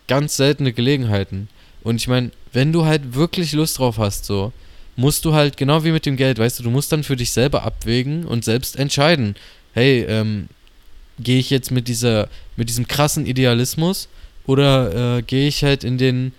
[0.08, 1.48] ganz seltene Gelegenheiten.
[1.82, 4.52] Und ich meine, wenn du halt wirklich Lust drauf hast, so,
[4.96, 7.32] musst du halt, genau wie mit dem Geld, weißt du, du musst dann für dich
[7.32, 9.36] selber abwägen und selbst entscheiden,
[9.72, 10.48] hey, ähm,
[11.18, 14.08] gehe ich jetzt mit dieser, mit diesem krassen Idealismus
[14.46, 16.32] oder äh, gehe ich halt in den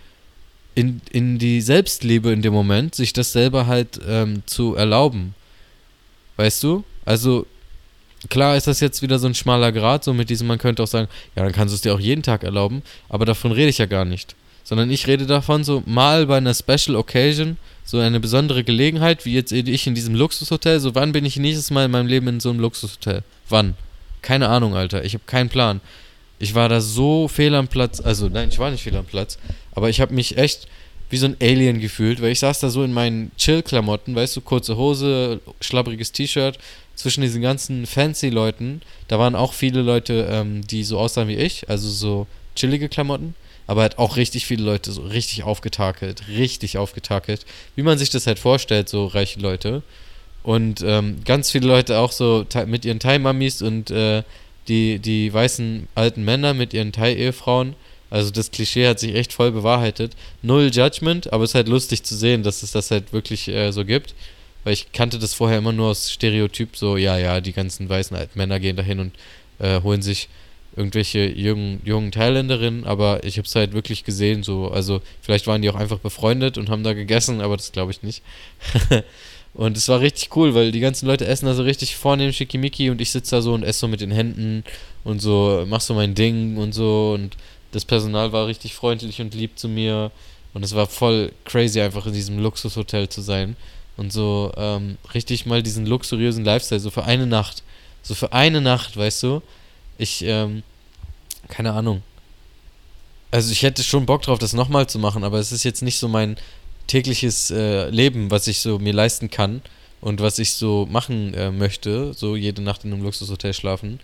[0.76, 5.34] in, in die Selbstliebe in dem Moment, sich das selber halt ähm, zu erlauben.
[6.36, 6.84] Weißt du?
[7.06, 7.48] Also,
[8.30, 10.88] klar ist das jetzt wieder so ein schmaler Grad, so mit diesem, man könnte auch
[10.88, 13.78] sagen, ja, dann kannst du es dir auch jeden Tag erlauben, aber davon rede ich
[13.78, 14.36] ja gar nicht.
[14.64, 19.34] Sondern ich rede davon so mal bei einer Special Occasion, so eine besondere Gelegenheit, wie
[19.34, 22.40] jetzt ich in diesem Luxushotel, so wann bin ich nächstes Mal in meinem Leben in
[22.40, 23.24] so einem Luxushotel?
[23.48, 23.76] Wann?
[24.24, 25.06] Keine Ahnung, Alter.
[25.06, 25.82] Ich habe keinen Plan.
[26.40, 28.00] Ich war da so fehl am Platz.
[28.02, 29.38] Also, nein, ich war nicht fehl am Platz.
[29.74, 30.68] Aber ich habe mich echt
[31.10, 34.42] wie so ein Alien gefühlt, weil ich saß da so in meinen Chill-Klamotten, weißt du,
[34.42, 36.58] kurze Hose, schlabbriges T-Shirt,
[36.96, 38.82] zwischen diesen ganzen fancy Leuten.
[39.08, 43.36] Da waren auch viele Leute, ähm, die so aussahen wie ich, also so chillige Klamotten.
[43.68, 47.46] Aber halt auch richtig viele Leute so richtig aufgetakelt, richtig aufgetakelt.
[47.76, 49.82] Wie man sich das halt vorstellt, so reiche Leute.
[50.44, 54.22] Und ähm, ganz viele Leute auch so mit ihren Thai-Mamis und äh,
[54.68, 57.76] die, die weißen alten Männer mit ihren Thai-Ehefrauen.
[58.10, 60.14] Also das Klischee hat sich echt voll bewahrheitet.
[60.42, 63.72] Null Judgment, aber es ist halt lustig zu sehen, dass es das halt wirklich äh,
[63.72, 64.14] so gibt.
[64.64, 68.18] Weil ich kannte das vorher immer nur aus Stereotyp, so, ja, ja, die ganzen weißen
[68.18, 69.12] alten Männer gehen dahin und
[69.60, 70.28] äh, holen sich
[70.76, 75.62] irgendwelche jungen, jungen Thailänderinnen, aber ich habe es halt wirklich gesehen, so, also vielleicht waren
[75.62, 78.24] die auch einfach befreundet und haben da gegessen, aber das glaube ich nicht.
[79.56, 82.90] Und es war richtig cool, weil die ganzen Leute essen da so richtig vornehm schickimicki
[82.90, 84.66] und ich sitze da so und esse so mit den Händen
[85.06, 87.14] und so, mach so mein Ding und so.
[87.14, 87.38] Und
[87.72, 90.12] das Personal war richtig freundlich und lieb zu mir.
[90.54, 93.56] Und es war voll crazy einfach in diesem Luxushotel zu sein.
[93.96, 97.64] Und so ähm, richtig mal diesen luxuriösen Lifestyle, so für eine Nacht,
[98.04, 99.42] so für eine Nacht, weißt du,
[99.98, 100.64] ich, ähm,
[101.48, 102.02] keine Ahnung.
[103.32, 105.98] Also ich hätte schon Bock drauf, das nochmal zu machen, aber es ist jetzt nicht
[105.98, 106.36] so mein
[106.88, 109.62] tägliches äh, Leben, was ich so mir leisten kann
[110.02, 114.00] und was ich so machen äh, möchte, so jede Nacht in einem Luxushotel schlafen.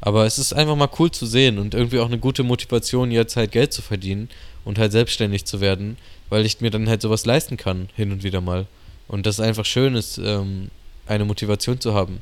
[0.00, 3.36] Aber es ist einfach mal cool zu sehen und irgendwie auch eine gute Motivation, jetzt
[3.36, 4.28] halt Geld zu verdienen
[4.64, 5.96] und halt selbstständig zu werden,
[6.28, 8.66] weil ich mir dann halt sowas leisten kann, hin und wieder mal.
[9.08, 10.70] Und das einfach schön ist, ähm,
[11.06, 12.20] eine Motivation zu haben.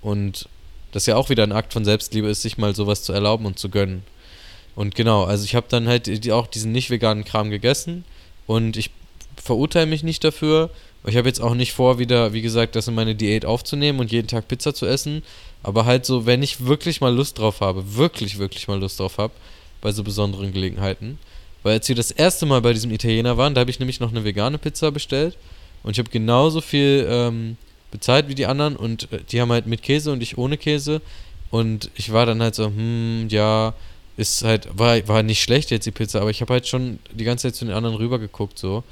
[0.00, 0.48] Und
[0.92, 3.58] das ja auch wieder ein Akt von Selbstliebe ist, sich mal sowas zu erlauben und
[3.58, 4.02] zu gönnen.
[4.74, 8.04] Und genau, also ich habe dann halt auch diesen nicht veganen Kram gegessen
[8.46, 8.90] und ich
[9.42, 10.70] verurteile mich nicht dafür.
[11.06, 14.10] Ich habe jetzt auch nicht vor, wieder, wie gesagt, das in meine Diät aufzunehmen und
[14.10, 15.22] jeden Tag Pizza zu essen.
[15.62, 19.18] Aber halt so, wenn ich wirklich mal Lust drauf habe, wirklich, wirklich mal Lust drauf
[19.18, 19.32] habe,
[19.80, 21.18] bei so besonderen Gelegenheiten.
[21.62, 24.10] Weil als wir das erste Mal bei diesem Italiener waren, da habe ich nämlich noch
[24.10, 25.36] eine vegane Pizza bestellt.
[25.82, 27.56] Und ich habe genauso viel ähm,
[27.90, 28.76] bezahlt wie die anderen.
[28.76, 31.02] Und äh, die haben halt mit Käse und ich ohne Käse.
[31.50, 33.74] Und ich war dann halt so, hm, ja,
[34.16, 37.24] ist halt, war, war nicht schlecht jetzt die Pizza, aber ich habe halt schon die
[37.24, 38.84] ganze Zeit zu den anderen rübergeguckt so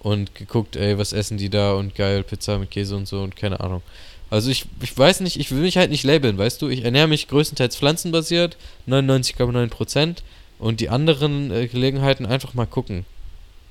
[0.00, 3.36] und geguckt, ey, was essen die da und geil, Pizza mit Käse und so und
[3.36, 3.82] keine Ahnung.
[4.30, 6.68] Also ich, ich weiß nicht, ich will mich halt nicht labeln, weißt du?
[6.68, 8.56] Ich ernähre mich größtenteils pflanzenbasiert,
[8.88, 10.18] 99,9%
[10.58, 13.04] und die anderen äh, Gelegenheiten einfach mal gucken.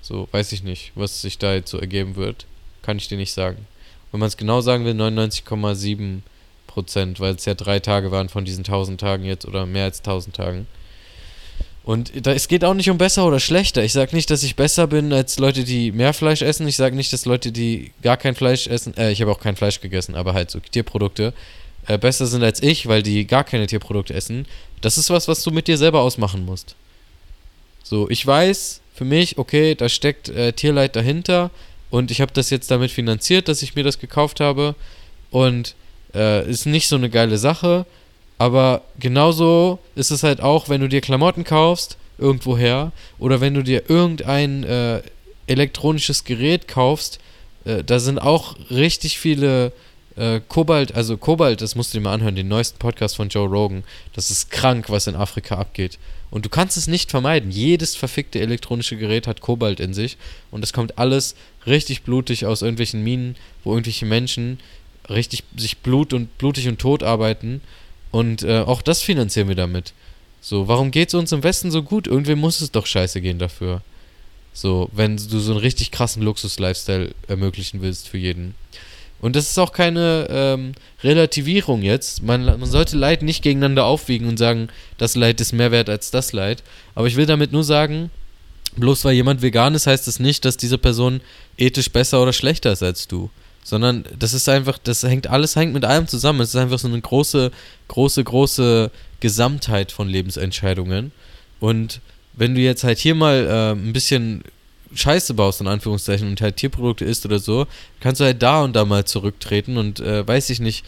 [0.02, 2.46] So, weiß ich nicht, was sich da jetzt so ergeben wird.
[2.82, 3.68] Kann ich dir nicht sagen.
[4.12, 8.66] Wenn man es genau sagen will, 99,7%, weil es ja drei Tage waren von diesen
[8.66, 10.68] 1000 Tagen jetzt oder mehr als 1000 Tagen.
[11.90, 13.84] Und da, es geht auch nicht um besser oder schlechter.
[13.84, 16.68] Ich sage nicht, dass ich besser bin als Leute, die mehr Fleisch essen.
[16.68, 19.56] Ich sage nicht, dass Leute, die gar kein Fleisch essen, äh, ich habe auch kein
[19.56, 21.34] Fleisch gegessen, aber halt so Tierprodukte,
[21.88, 24.46] äh, besser sind als ich, weil die gar keine Tierprodukte essen.
[24.82, 26.76] Das ist was, was du mit dir selber ausmachen musst.
[27.82, 31.50] So, ich weiß für mich, okay, da steckt äh, Tierleid dahinter
[31.90, 34.76] und ich habe das jetzt damit finanziert, dass ich mir das gekauft habe.
[35.32, 35.74] Und
[36.14, 37.88] äh, ist nicht so eine geile Sache.
[38.40, 43.64] Aber genauso ist es halt auch, wenn du dir Klamotten kaufst, irgendwoher, oder wenn du
[43.64, 45.02] dir irgendein äh,
[45.46, 47.20] elektronisches Gerät kaufst,
[47.66, 49.74] äh, da sind auch richtig viele
[50.16, 53.48] äh, Kobalt, also Kobalt, das musst du dir mal anhören, den neuesten Podcast von Joe
[53.48, 53.84] Rogan.
[54.14, 56.00] Das ist krank, was in Afrika abgeht.
[56.32, 57.52] Und du kannst es nicht vermeiden.
[57.52, 60.18] Jedes verfickte elektronische Gerät hat Kobalt in sich.
[60.52, 64.60] Und es kommt alles richtig blutig aus irgendwelchen Minen, wo irgendwelche Menschen
[65.10, 67.62] richtig sich blut und blutig und tot arbeiten.
[68.12, 69.94] Und äh, auch das finanzieren wir damit.
[70.42, 72.08] So, warum geht es uns im Westen so gut?
[72.08, 73.82] Irgendwie muss es doch scheiße gehen dafür.
[74.54, 78.56] So, wenn du so einen richtig krassen Luxus-Lifestyle ermöglichen willst für jeden.
[79.22, 80.72] Und das ist auch keine ähm,
[81.04, 82.24] Relativierung jetzt.
[82.24, 86.10] Man, man sollte Leid nicht gegeneinander aufwiegen und sagen, das Leid ist mehr wert als
[86.10, 86.64] das Leid.
[86.96, 88.12] Aber ich will damit nur sagen,
[88.78, 91.20] bloß weil jemand vegan ist, heißt es das nicht, dass diese Person
[91.58, 93.30] ethisch besser oder schlechter ist als du.
[93.70, 96.42] Sondern das ist einfach, das hängt, alles hängt mit allem zusammen.
[96.42, 97.52] Es ist einfach so eine große,
[97.88, 101.12] große, große Gesamtheit von Lebensentscheidungen.
[101.60, 102.02] Und
[102.34, 104.44] wenn du jetzt halt hier mal äh, ein bisschen
[104.96, 107.68] Scheiße baust, in Anführungszeichen, und halt Tierprodukte isst oder so,
[108.00, 110.84] kannst du halt da und da mal zurücktreten und, äh, weiß ich nicht,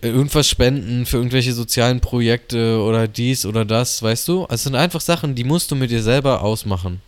[0.00, 4.46] äh, irgendwas spenden für irgendwelche sozialen Projekte oder dies oder das, weißt du?
[4.46, 7.00] Also es sind einfach Sachen, die musst du mit dir selber ausmachen.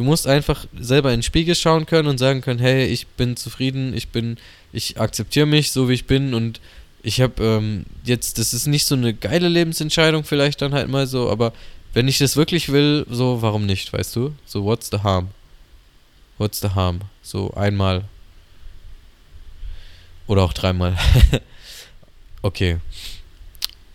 [0.00, 3.36] Du musst einfach selber in den Spiegel schauen können und sagen können, hey, ich bin
[3.36, 4.38] zufrieden, ich bin,
[4.72, 6.58] ich akzeptiere mich so wie ich bin und
[7.02, 11.06] ich habe ähm, jetzt, das ist nicht so eine geile Lebensentscheidung vielleicht dann halt mal
[11.06, 11.52] so, aber
[11.92, 14.32] wenn ich das wirklich will, so, warum nicht, weißt du?
[14.46, 15.28] So, what's the harm?
[16.38, 17.02] What's the harm?
[17.20, 18.04] So, einmal.
[20.26, 20.96] Oder auch dreimal.
[22.40, 22.78] okay.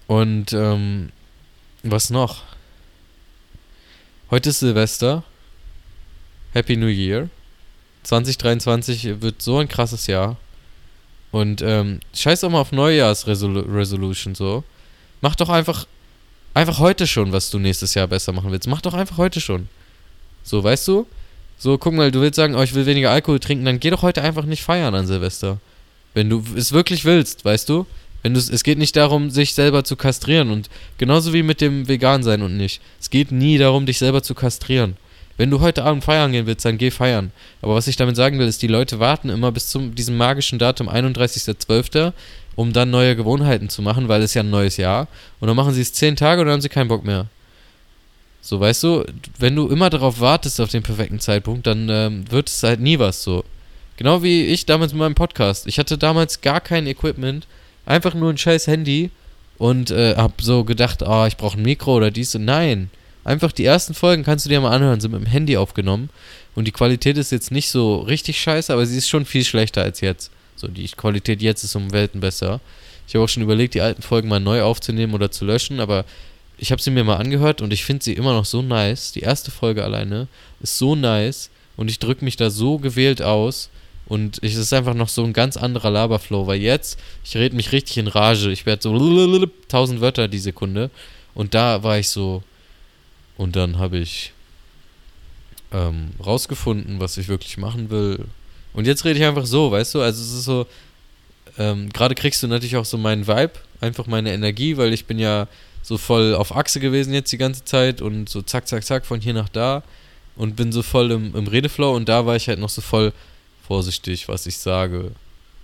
[0.05, 1.11] Und, ähm,
[1.81, 2.43] was noch?
[4.29, 5.23] Heute ist Silvester.
[6.55, 7.27] Happy New Year.
[8.03, 10.37] 2023 wird so ein krasses Jahr.
[11.31, 14.63] Und, ähm, scheiß auch mal auf Neujahrsresolution so.
[15.19, 15.85] Mach doch einfach
[16.53, 18.69] einfach heute schon, was du nächstes Jahr besser machen willst.
[18.69, 19.67] Mach doch einfach heute schon.
[20.43, 21.05] So, weißt du?
[21.57, 24.01] So, guck mal, du willst sagen, oh, ich will weniger Alkohol trinken, dann geh doch
[24.01, 25.59] heute einfach nicht feiern an Silvester.
[26.13, 27.85] Wenn du es wirklich willst, weißt du?
[28.23, 31.89] Wenn du es geht nicht darum, sich selber zu kastrieren und genauso wie mit dem
[31.89, 32.79] Vegan sein und nicht.
[33.01, 34.95] Es geht nie darum, dich selber zu kastrieren.
[35.37, 37.31] Wenn du heute Abend feiern gehen willst, dann geh feiern.
[37.61, 40.59] Aber was ich damit sagen will, ist, die Leute warten immer bis zum diesem magischen
[40.59, 42.13] Datum 31.12.,
[42.55, 45.07] um dann neue Gewohnheiten zu machen, weil es ja ein neues Jahr.
[45.41, 47.27] Und dann machen sie es zehn Tage und dann haben sie keinen Bock mehr.
[48.39, 49.03] So, weißt du,
[49.39, 52.99] wenn du immer darauf wartest, auf den perfekten Zeitpunkt, dann ähm, wird es halt nie
[52.99, 53.43] was so.
[53.97, 55.67] Genau wie ich damals mit meinem Podcast.
[55.67, 57.47] Ich hatte damals gar kein Equipment,
[57.85, 59.09] einfach nur ein scheiß Handy
[59.57, 62.89] und äh, hab so gedacht, oh, ich brauche ein Mikro oder dies und nein.
[63.25, 66.09] Einfach die ersten Folgen kannst du dir mal anhören, sind mit dem Handy aufgenommen
[66.53, 69.81] und die Qualität ist jetzt nicht so richtig scheiße, aber sie ist schon viel schlechter
[69.81, 70.29] als jetzt.
[70.55, 72.61] So, die Qualität jetzt ist um Welten besser.
[73.07, 76.05] Ich habe auch schon überlegt, die alten Folgen mal neu aufzunehmen oder zu löschen, aber
[76.59, 79.11] ich habe sie mir mal angehört und ich finde sie immer noch so nice.
[79.11, 80.27] Die erste Folge alleine
[80.61, 83.69] ist so nice und ich drücke mich da so gewählt aus
[84.05, 87.71] und es ist einfach noch so ein ganz anderer Laberflow, weil jetzt, ich rede mich
[87.71, 88.51] richtig in Rage.
[88.51, 90.91] Ich werde so tausend Wörter die Sekunde
[91.33, 92.43] und da war ich so
[93.37, 94.33] und dann habe ich
[95.71, 98.25] ähm, rausgefunden, was ich wirklich machen will.
[98.73, 100.01] Und jetzt rede ich einfach so, weißt du?
[100.01, 100.67] Also es ist so,
[101.57, 105.19] ähm, gerade kriegst du natürlich auch so meinen Vibe, einfach meine Energie, weil ich bin
[105.19, 105.47] ja
[105.81, 109.21] so voll auf Achse gewesen jetzt die ganze Zeit und so zack, zack, zack von
[109.21, 109.83] hier nach da.
[110.35, 113.13] Und bin so voll im, im Redeflow und da war ich halt noch so voll
[113.65, 115.11] vorsichtig, was ich sage.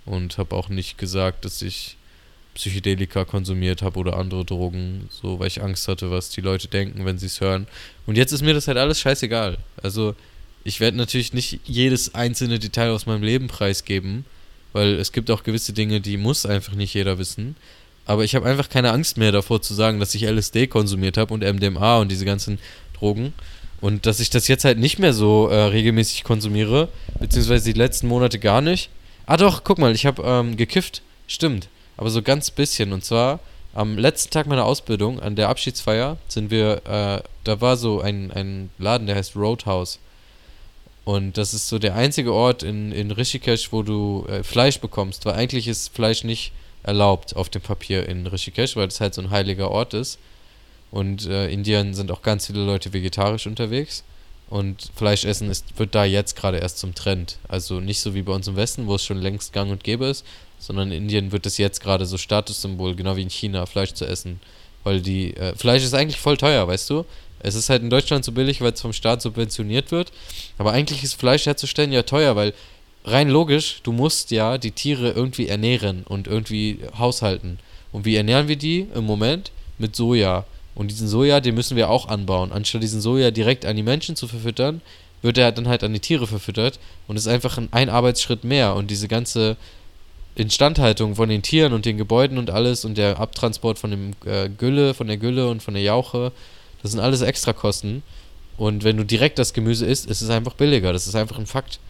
[0.06, 1.96] Und habe auch nicht gesagt, dass ich
[2.54, 7.04] Psychedelika konsumiert habe oder andere Drogen, so weil ich Angst hatte, was die Leute denken,
[7.04, 7.66] wenn sie es hören.
[8.06, 9.58] Und jetzt ist mir das halt alles scheißegal.
[9.82, 10.14] Also
[10.64, 14.24] ich werde natürlich nicht jedes einzelne Detail aus meinem Leben preisgeben,
[14.72, 17.56] weil es gibt auch gewisse Dinge, die muss einfach nicht jeder wissen.
[18.04, 21.32] Aber ich habe einfach keine Angst mehr davor zu sagen, dass ich LSD konsumiert habe
[21.32, 22.58] und MDMA und diese ganzen
[22.98, 23.32] Drogen.
[23.80, 26.88] Und dass ich das jetzt halt nicht mehr so äh, regelmäßig konsumiere,
[27.18, 28.90] beziehungsweise die letzten Monate gar nicht.
[29.26, 31.02] Ah doch, guck mal, ich habe ähm, gekifft.
[31.26, 31.68] Stimmt.
[31.96, 32.92] Aber so ganz bisschen.
[32.92, 33.40] Und zwar
[33.74, 38.30] am letzten Tag meiner Ausbildung, an der Abschiedsfeier, sind wir, äh, da war so ein,
[38.30, 39.98] ein Laden, der heißt Roadhouse.
[41.04, 45.24] Und das ist so der einzige Ort in, in Rishikesh, wo du äh, Fleisch bekommst,
[45.26, 46.52] weil eigentlich ist Fleisch nicht
[46.82, 50.18] erlaubt auf dem Papier in Rishikesh, weil das halt so ein heiliger Ort ist.
[50.90, 54.04] Und äh, Indien sind auch ganz viele Leute vegetarisch unterwegs.
[54.50, 57.38] Und Fleischessen ist, wird da jetzt gerade erst zum Trend.
[57.48, 60.04] Also nicht so wie bei uns im Westen, wo es schon längst gang und gäbe
[60.04, 60.26] ist,
[60.62, 64.06] sondern in Indien wird es jetzt gerade so Statussymbol, genau wie in China, Fleisch zu
[64.06, 64.40] essen.
[64.84, 67.04] Weil die, äh, Fleisch ist eigentlich voll teuer, weißt du?
[67.40, 70.12] Es ist halt in Deutschland so billig, weil es vom Staat subventioniert wird.
[70.58, 72.54] Aber eigentlich ist Fleisch herzustellen ja teuer, weil
[73.04, 77.58] rein logisch, du musst ja die Tiere irgendwie ernähren und irgendwie haushalten.
[77.90, 79.50] Und wie ernähren wir die im Moment?
[79.78, 80.44] Mit Soja.
[80.76, 82.52] Und diesen Soja, den müssen wir auch anbauen.
[82.52, 84.80] Anstatt diesen Soja direkt an die Menschen zu verfüttern,
[85.20, 86.78] wird er dann halt an die Tiere verfüttert.
[87.08, 88.76] Und es ist einfach ein, ein Arbeitsschritt mehr.
[88.76, 89.56] Und diese ganze
[90.34, 94.48] Instandhaltung von den Tieren und den Gebäuden und alles und der Abtransport von dem äh,
[94.48, 96.32] Gülle, von der Gülle und von der Jauche,
[96.82, 98.02] das sind alles Extrakosten.
[98.56, 100.92] Und wenn du direkt das Gemüse isst, ist es einfach billiger.
[100.92, 101.80] Das ist einfach ein Fakt.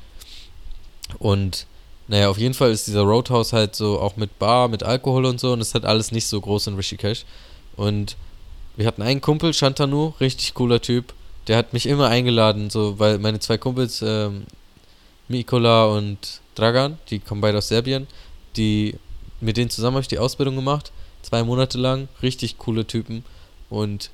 [1.18, 1.66] Und
[2.09, 5.40] naja, auf jeden Fall ist dieser Roadhouse halt so auch mit Bar, mit Alkohol und
[5.40, 7.24] so und es hat alles nicht so groß in Rishikesh.
[7.76, 8.16] Und
[8.76, 11.14] wir hatten einen Kumpel, Shantanu, richtig cooler Typ.
[11.48, 14.44] Der hat mich immer eingeladen, so, weil meine zwei Kumpels, ähm,
[15.28, 18.07] Mikola und Dragan, die kommen beide aus Serbien,
[18.57, 18.97] die,
[19.41, 23.25] mit denen zusammen habe ich die Ausbildung gemacht, zwei Monate lang, richtig coole Typen.
[23.71, 24.11] Und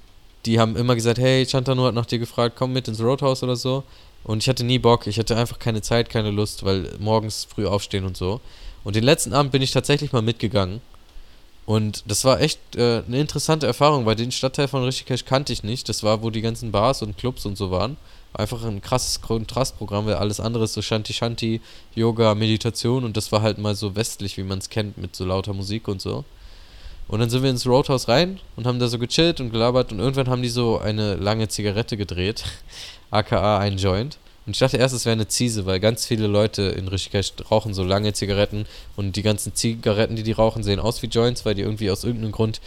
[0.46, 3.56] die haben immer gesagt, hey, Shantanu hat nach dir gefragt, komm mit ins Roadhouse oder
[3.56, 3.84] so.
[4.24, 7.66] Und ich hatte nie Bock, ich hatte einfach keine Zeit, keine Lust, weil morgens früh
[7.66, 8.40] aufstehen und so.
[8.84, 10.80] Und den letzten Abend bin ich tatsächlich mal mitgegangen.
[11.66, 15.62] Und das war echt äh, eine interessante Erfahrung, weil den Stadtteil von Rishikesh kannte ich
[15.62, 15.88] nicht.
[15.88, 17.98] Das war, wo die ganzen Bars und Clubs und so waren.
[18.38, 21.60] Einfach ein krasses Kontrastprogramm, weil alles andere ist so Shanti Shanti,
[21.96, 25.24] Yoga, Meditation und das war halt mal so westlich, wie man es kennt, mit so
[25.24, 26.24] lauter Musik und so.
[27.08, 29.98] Und dann sind wir ins Roadhouse rein und haben da so gechillt und gelabert und
[29.98, 32.44] irgendwann haben die so eine lange Zigarette gedreht
[33.10, 34.18] aka ein Joint.
[34.46, 37.74] Und ich dachte erst, es wäre eine Ziese, weil ganz viele Leute in Rishikesh rauchen
[37.74, 41.54] so lange Zigaretten und die ganzen Zigaretten, die die rauchen, sehen aus wie Joints, weil
[41.54, 42.60] die irgendwie aus irgendeinem Grund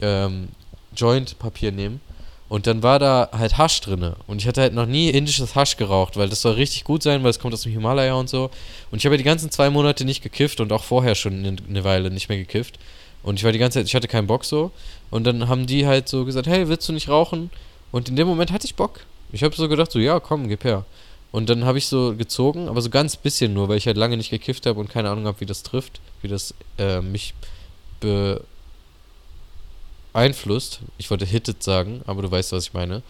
[0.00, 0.48] ähm,
[0.94, 2.00] Joint-Papier nehmen.
[2.48, 4.16] Und dann war da halt Hasch drinne.
[4.26, 7.22] Und ich hatte halt noch nie indisches Hasch geraucht, weil das soll richtig gut sein,
[7.22, 8.50] weil es kommt aus dem Himalaya und so.
[8.90, 11.84] Und ich habe ja die ganzen zwei Monate nicht gekifft und auch vorher schon eine,
[11.84, 12.78] Weile nicht mehr gekifft.
[13.22, 14.70] Und ich war die ganze Zeit, ich hatte keinen Bock so.
[15.10, 17.50] Und dann haben die halt so gesagt, hey, willst du nicht rauchen?
[17.90, 19.00] Und in dem Moment hatte ich Bock.
[19.32, 20.84] Ich habe so gedacht, so, ja, komm, gib her.
[21.32, 24.16] Und dann habe ich so gezogen, aber so ganz bisschen nur, weil ich halt lange
[24.16, 27.34] nicht gekifft habe und keine Ahnung habe, wie das trifft, wie das äh, mich
[30.14, 30.80] beeinflusst.
[30.96, 33.02] Ich wollte hittet sagen, aber du weißt, was ich meine.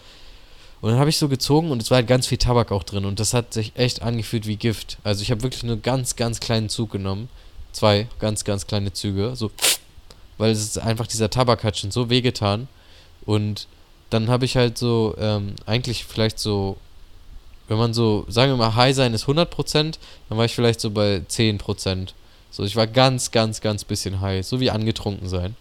[0.81, 3.05] Und dann habe ich so gezogen und es war halt ganz viel Tabak auch drin
[3.05, 4.97] und das hat sich echt angefühlt wie Gift.
[5.03, 7.29] Also ich habe wirklich nur ganz, ganz kleinen Zug genommen.
[7.71, 9.35] Zwei ganz, ganz kleine Züge.
[9.35, 9.51] So,
[10.37, 12.67] weil es ist einfach dieser Tabak hat schon so wehgetan.
[13.25, 13.67] Und
[14.09, 16.77] dann habe ich halt so, ähm, eigentlich vielleicht so,
[17.67, 19.95] wenn man so, sagen wir mal, High sein ist 100%,
[20.29, 22.09] dann war ich vielleicht so bei 10%.
[22.51, 25.55] So, ich war ganz, ganz, ganz bisschen high, so wie angetrunken sein.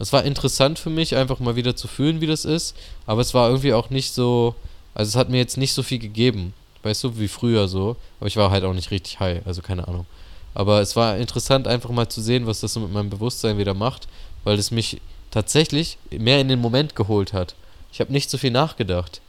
[0.00, 2.74] Es war interessant für mich, einfach mal wieder zu fühlen, wie das ist,
[3.06, 4.54] aber es war irgendwie auch nicht so,
[4.94, 8.26] also es hat mir jetzt nicht so viel gegeben, weißt du, wie früher so, aber
[8.26, 10.06] ich war halt auch nicht richtig high, also keine Ahnung.
[10.54, 13.74] Aber es war interessant, einfach mal zu sehen, was das so mit meinem Bewusstsein wieder
[13.74, 14.08] macht,
[14.42, 17.54] weil es mich tatsächlich mehr in den Moment geholt hat.
[17.92, 19.20] Ich habe nicht so viel nachgedacht,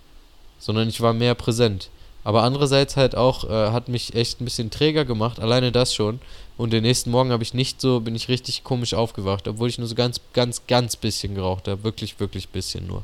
[0.58, 1.90] sondern ich war mehr präsent.
[2.24, 6.20] Aber andererseits halt auch, äh, hat mich echt ein bisschen träger gemacht, alleine das schon.
[6.58, 9.80] Und den nächsten Morgen habe ich nicht so, bin ich richtig komisch aufgewacht, obwohl ich
[9.80, 11.84] nur so ganz, ganz, ganz bisschen geraucht habe.
[11.84, 13.04] Wirklich, wirklich bisschen nur.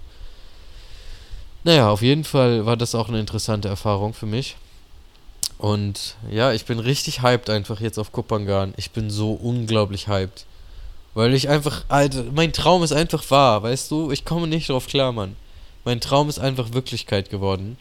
[1.64, 4.56] Naja, auf jeden Fall war das auch eine interessante Erfahrung für mich.
[5.58, 8.74] Und ja, ich bin richtig hyped einfach jetzt auf Kupangan.
[8.78, 10.46] Ich bin so unglaublich hyped.
[11.16, 14.12] Weil ich einfach, Alter, mein Traum ist einfach wahr, weißt du?
[14.12, 15.36] Ich komme nicht drauf klar, Mann.
[15.84, 17.78] Mein Traum ist einfach Wirklichkeit geworden.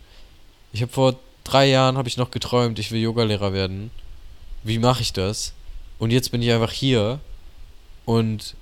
[0.72, 3.90] Ich habe vor drei Jahren habe ich noch geträumt, ich will Yogalehrer werden.
[4.62, 5.52] Wie mache ich das?
[5.98, 7.20] Und jetzt bin ich einfach hier
[8.04, 8.54] und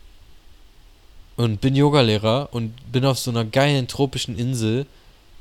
[1.36, 4.86] und bin Yogalehrer und bin auf so einer geilen tropischen Insel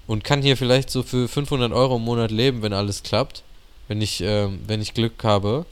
[0.07, 3.43] und kann hier vielleicht so für 500 Euro im Monat leben, wenn alles klappt,
[3.87, 5.65] wenn ich ähm, wenn ich Glück habe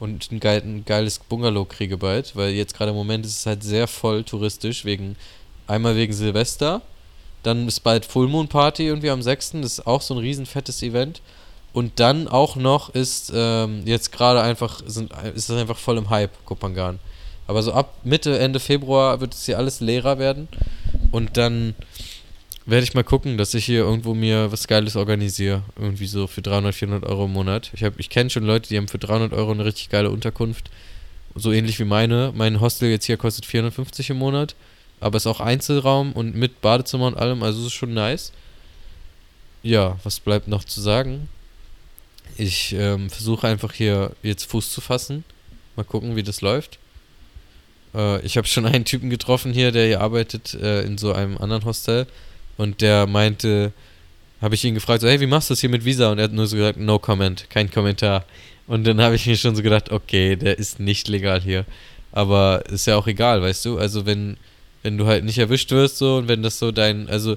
[0.00, 3.46] und ein, geil, ein geiles Bungalow kriege bald, weil jetzt gerade im Moment ist es
[3.46, 5.16] halt sehr voll touristisch wegen
[5.66, 6.82] einmal wegen Silvester
[7.42, 9.52] dann ist bald Full Moon Party irgendwie am 6.
[9.52, 11.20] Das ist auch so ein riesen fettes Event.
[11.72, 16.10] Und dann auch noch ist ähm, jetzt gerade einfach, sind, ist das einfach voll im
[16.10, 16.98] Hype, Kopangan.
[17.46, 20.48] Aber so ab Mitte, Ende Februar wird es hier alles leerer werden.
[21.12, 21.74] Und dann
[22.66, 25.62] werde ich mal gucken, dass ich hier irgendwo mir was Geiles organisiere.
[25.78, 27.70] Irgendwie so für 300, 400 Euro im Monat.
[27.72, 30.70] Ich, ich kenne schon Leute, die haben für 300 Euro eine richtig geile Unterkunft.
[31.34, 32.32] So ähnlich wie meine.
[32.34, 34.54] Mein Hostel jetzt hier kostet 450 im Monat
[35.00, 38.32] aber es ist auch Einzelraum und mit Badezimmer und allem, also es ist schon nice.
[39.62, 41.28] Ja, was bleibt noch zu sagen?
[42.36, 45.24] Ich ähm, versuche einfach hier jetzt Fuß zu fassen.
[45.76, 46.78] Mal gucken, wie das läuft.
[47.94, 51.38] Äh, ich habe schon einen Typen getroffen hier, der hier arbeitet äh, in so einem
[51.38, 52.06] anderen Hostel.
[52.56, 53.72] Und der meinte,
[54.40, 56.10] habe ich ihn gefragt, so, hey, wie machst du das hier mit Visa?
[56.10, 58.24] Und er hat nur so gesagt, no comment, kein Kommentar.
[58.66, 61.64] Und dann habe ich mir schon so gedacht, okay, der ist nicht legal hier.
[62.12, 63.78] Aber ist ja auch egal, weißt du?
[63.78, 64.36] Also wenn
[64.82, 67.36] wenn du halt nicht erwischt wirst so und wenn das so dein, also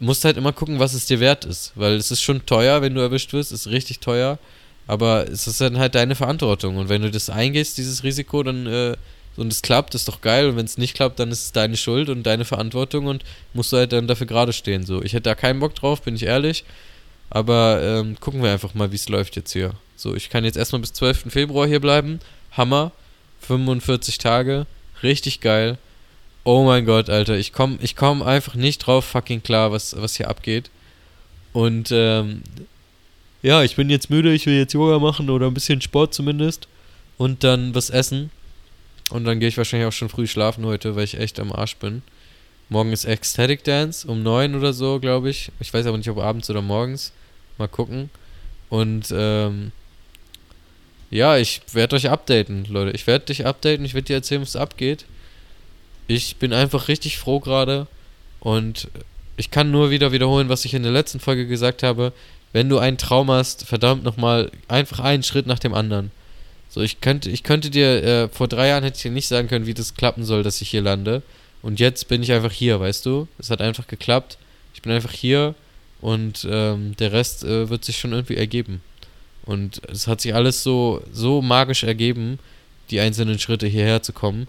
[0.00, 2.94] musst halt immer gucken, was es dir wert ist, weil es ist schon teuer, wenn
[2.94, 4.38] du erwischt wirst, ist richtig teuer,
[4.86, 6.76] Aber es ist dann halt deine Verantwortung.
[6.76, 8.96] Und wenn du das eingehst, dieses Risiko, dann äh,
[9.36, 10.48] und es klappt, ist doch geil.
[10.48, 13.72] Und wenn es nicht klappt, dann ist es deine Schuld und deine Verantwortung und musst
[13.72, 14.84] du halt dann dafür gerade stehen.
[14.84, 16.64] So, ich hätte da keinen Bock drauf, bin ich ehrlich.
[17.30, 19.72] Aber ähm, gucken wir einfach mal, wie es läuft jetzt hier.
[19.96, 21.32] So, ich kann jetzt erstmal bis 12.
[21.32, 22.20] Februar hier bleiben.
[22.52, 22.92] Hammer.
[23.40, 24.66] 45 Tage.
[25.02, 25.78] Richtig geil.
[26.44, 27.36] Oh mein Gott, Alter.
[27.38, 30.70] Ich komme ich komm einfach nicht drauf fucking klar, was, was hier abgeht.
[31.54, 32.42] Und ähm,
[33.42, 34.32] ja, ich bin jetzt müde.
[34.34, 36.68] Ich will jetzt Yoga machen oder ein bisschen Sport zumindest.
[37.16, 38.30] Und dann was essen.
[39.10, 41.76] Und dann gehe ich wahrscheinlich auch schon früh schlafen heute, weil ich echt am Arsch
[41.76, 42.02] bin.
[42.68, 45.50] Morgen ist Ecstatic Dance um 9 oder so, glaube ich.
[45.60, 47.12] Ich weiß aber nicht, ob abends oder morgens.
[47.56, 48.10] Mal gucken.
[48.68, 49.72] Und ähm,
[51.10, 52.90] ja, ich werde euch updaten, Leute.
[52.90, 53.84] Ich werde dich updaten.
[53.84, 55.06] Ich werde dir erzählen, was abgeht.
[56.06, 57.86] Ich bin einfach richtig froh gerade.
[58.40, 58.88] Und
[59.36, 62.12] ich kann nur wieder wiederholen, was ich in der letzten Folge gesagt habe.
[62.52, 66.10] Wenn du einen Traum hast, verdammt nochmal, einfach einen Schritt nach dem anderen.
[66.68, 69.48] So, ich könnte, ich könnte dir, äh, vor drei Jahren hätte ich dir nicht sagen
[69.48, 71.22] können, wie das klappen soll, dass ich hier lande.
[71.62, 73.26] Und jetzt bin ich einfach hier, weißt du?
[73.38, 74.38] Es hat einfach geklappt.
[74.74, 75.54] Ich bin einfach hier
[76.00, 78.82] und ähm, der Rest äh, wird sich schon irgendwie ergeben.
[79.44, 82.38] Und es hat sich alles so, so magisch ergeben,
[82.90, 84.46] die einzelnen Schritte hierher zu kommen.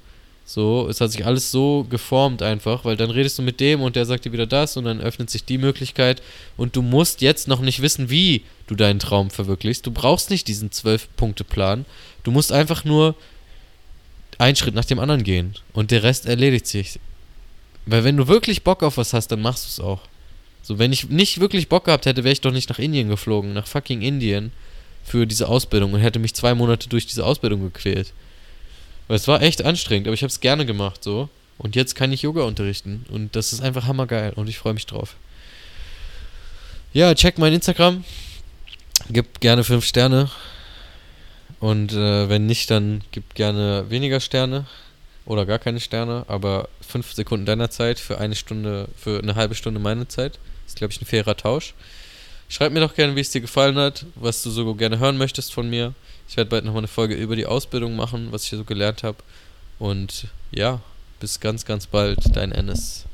[0.47, 3.95] So, es hat sich alles so geformt einfach, weil dann redest du mit dem und
[3.95, 6.21] der sagt dir wieder das und dann öffnet sich die Möglichkeit
[6.55, 9.87] und du musst jetzt noch nicht wissen, wie du deinen Traum verwirklichst.
[9.87, 11.85] Du brauchst nicht diesen Zwölf-Punkte-Plan.
[12.23, 13.15] Du musst einfach nur
[14.37, 16.99] einen Schritt nach dem anderen gehen und der Rest erledigt sich.
[17.87, 20.01] Weil wenn du wirklich Bock auf was hast, dann machst du es auch.
[20.61, 23.53] So, wenn ich nicht wirklich Bock gehabt hätte, wäre ich doch nicht nach Indien geflogen,
[23.53, 24.51] nach fucking Indien
[25.03, 28.13] für diese Ausbildung und hätte mich zwei Monate durch diese Ausbildung gequält.
[29.07, 31.29] Weil es war echt anstrengend, aber ich habe es gerne gemacht so.
[31.57, 33.05] Und jetzt kann ich Yoga unterrichten.
[33.09, 35.15] Und das ist einfach hammergeil und ich freue mich drauf.
[36.93, 38.03] Ja, check mein Instagram.
[39.09, 40.29] Gib gerne 5 Sterne.
[41.59, 44.65] Und äh, wenn nicht, dann gib gerne weniger Sterne.
[45.25, 46.25] Oder gar keine Sterne.
[46.27, 50.39] Aber 5 Sekunden deiner Zeit für eine Stunde, für eine halbe Stunde meine Zeit.
[50.67, 51.73] Ist, glaube ich, ein fairer Tausch.
[52.47, 55.53] Schreib mir doch gerne, wie es dir gefallen hat, was du so gerne hören möchtest
[55.53, 55.93] von mir.
[56.27, 59.03] Ich werde bald nochmal eine Folge über die Ausbildung machen, was ich hier so gelernt
[59.03, 59.17] habe.
[59.79, 60.81] Und ja,
[61.19, 63.05] bis ganz, ganz bald, dein Ennis.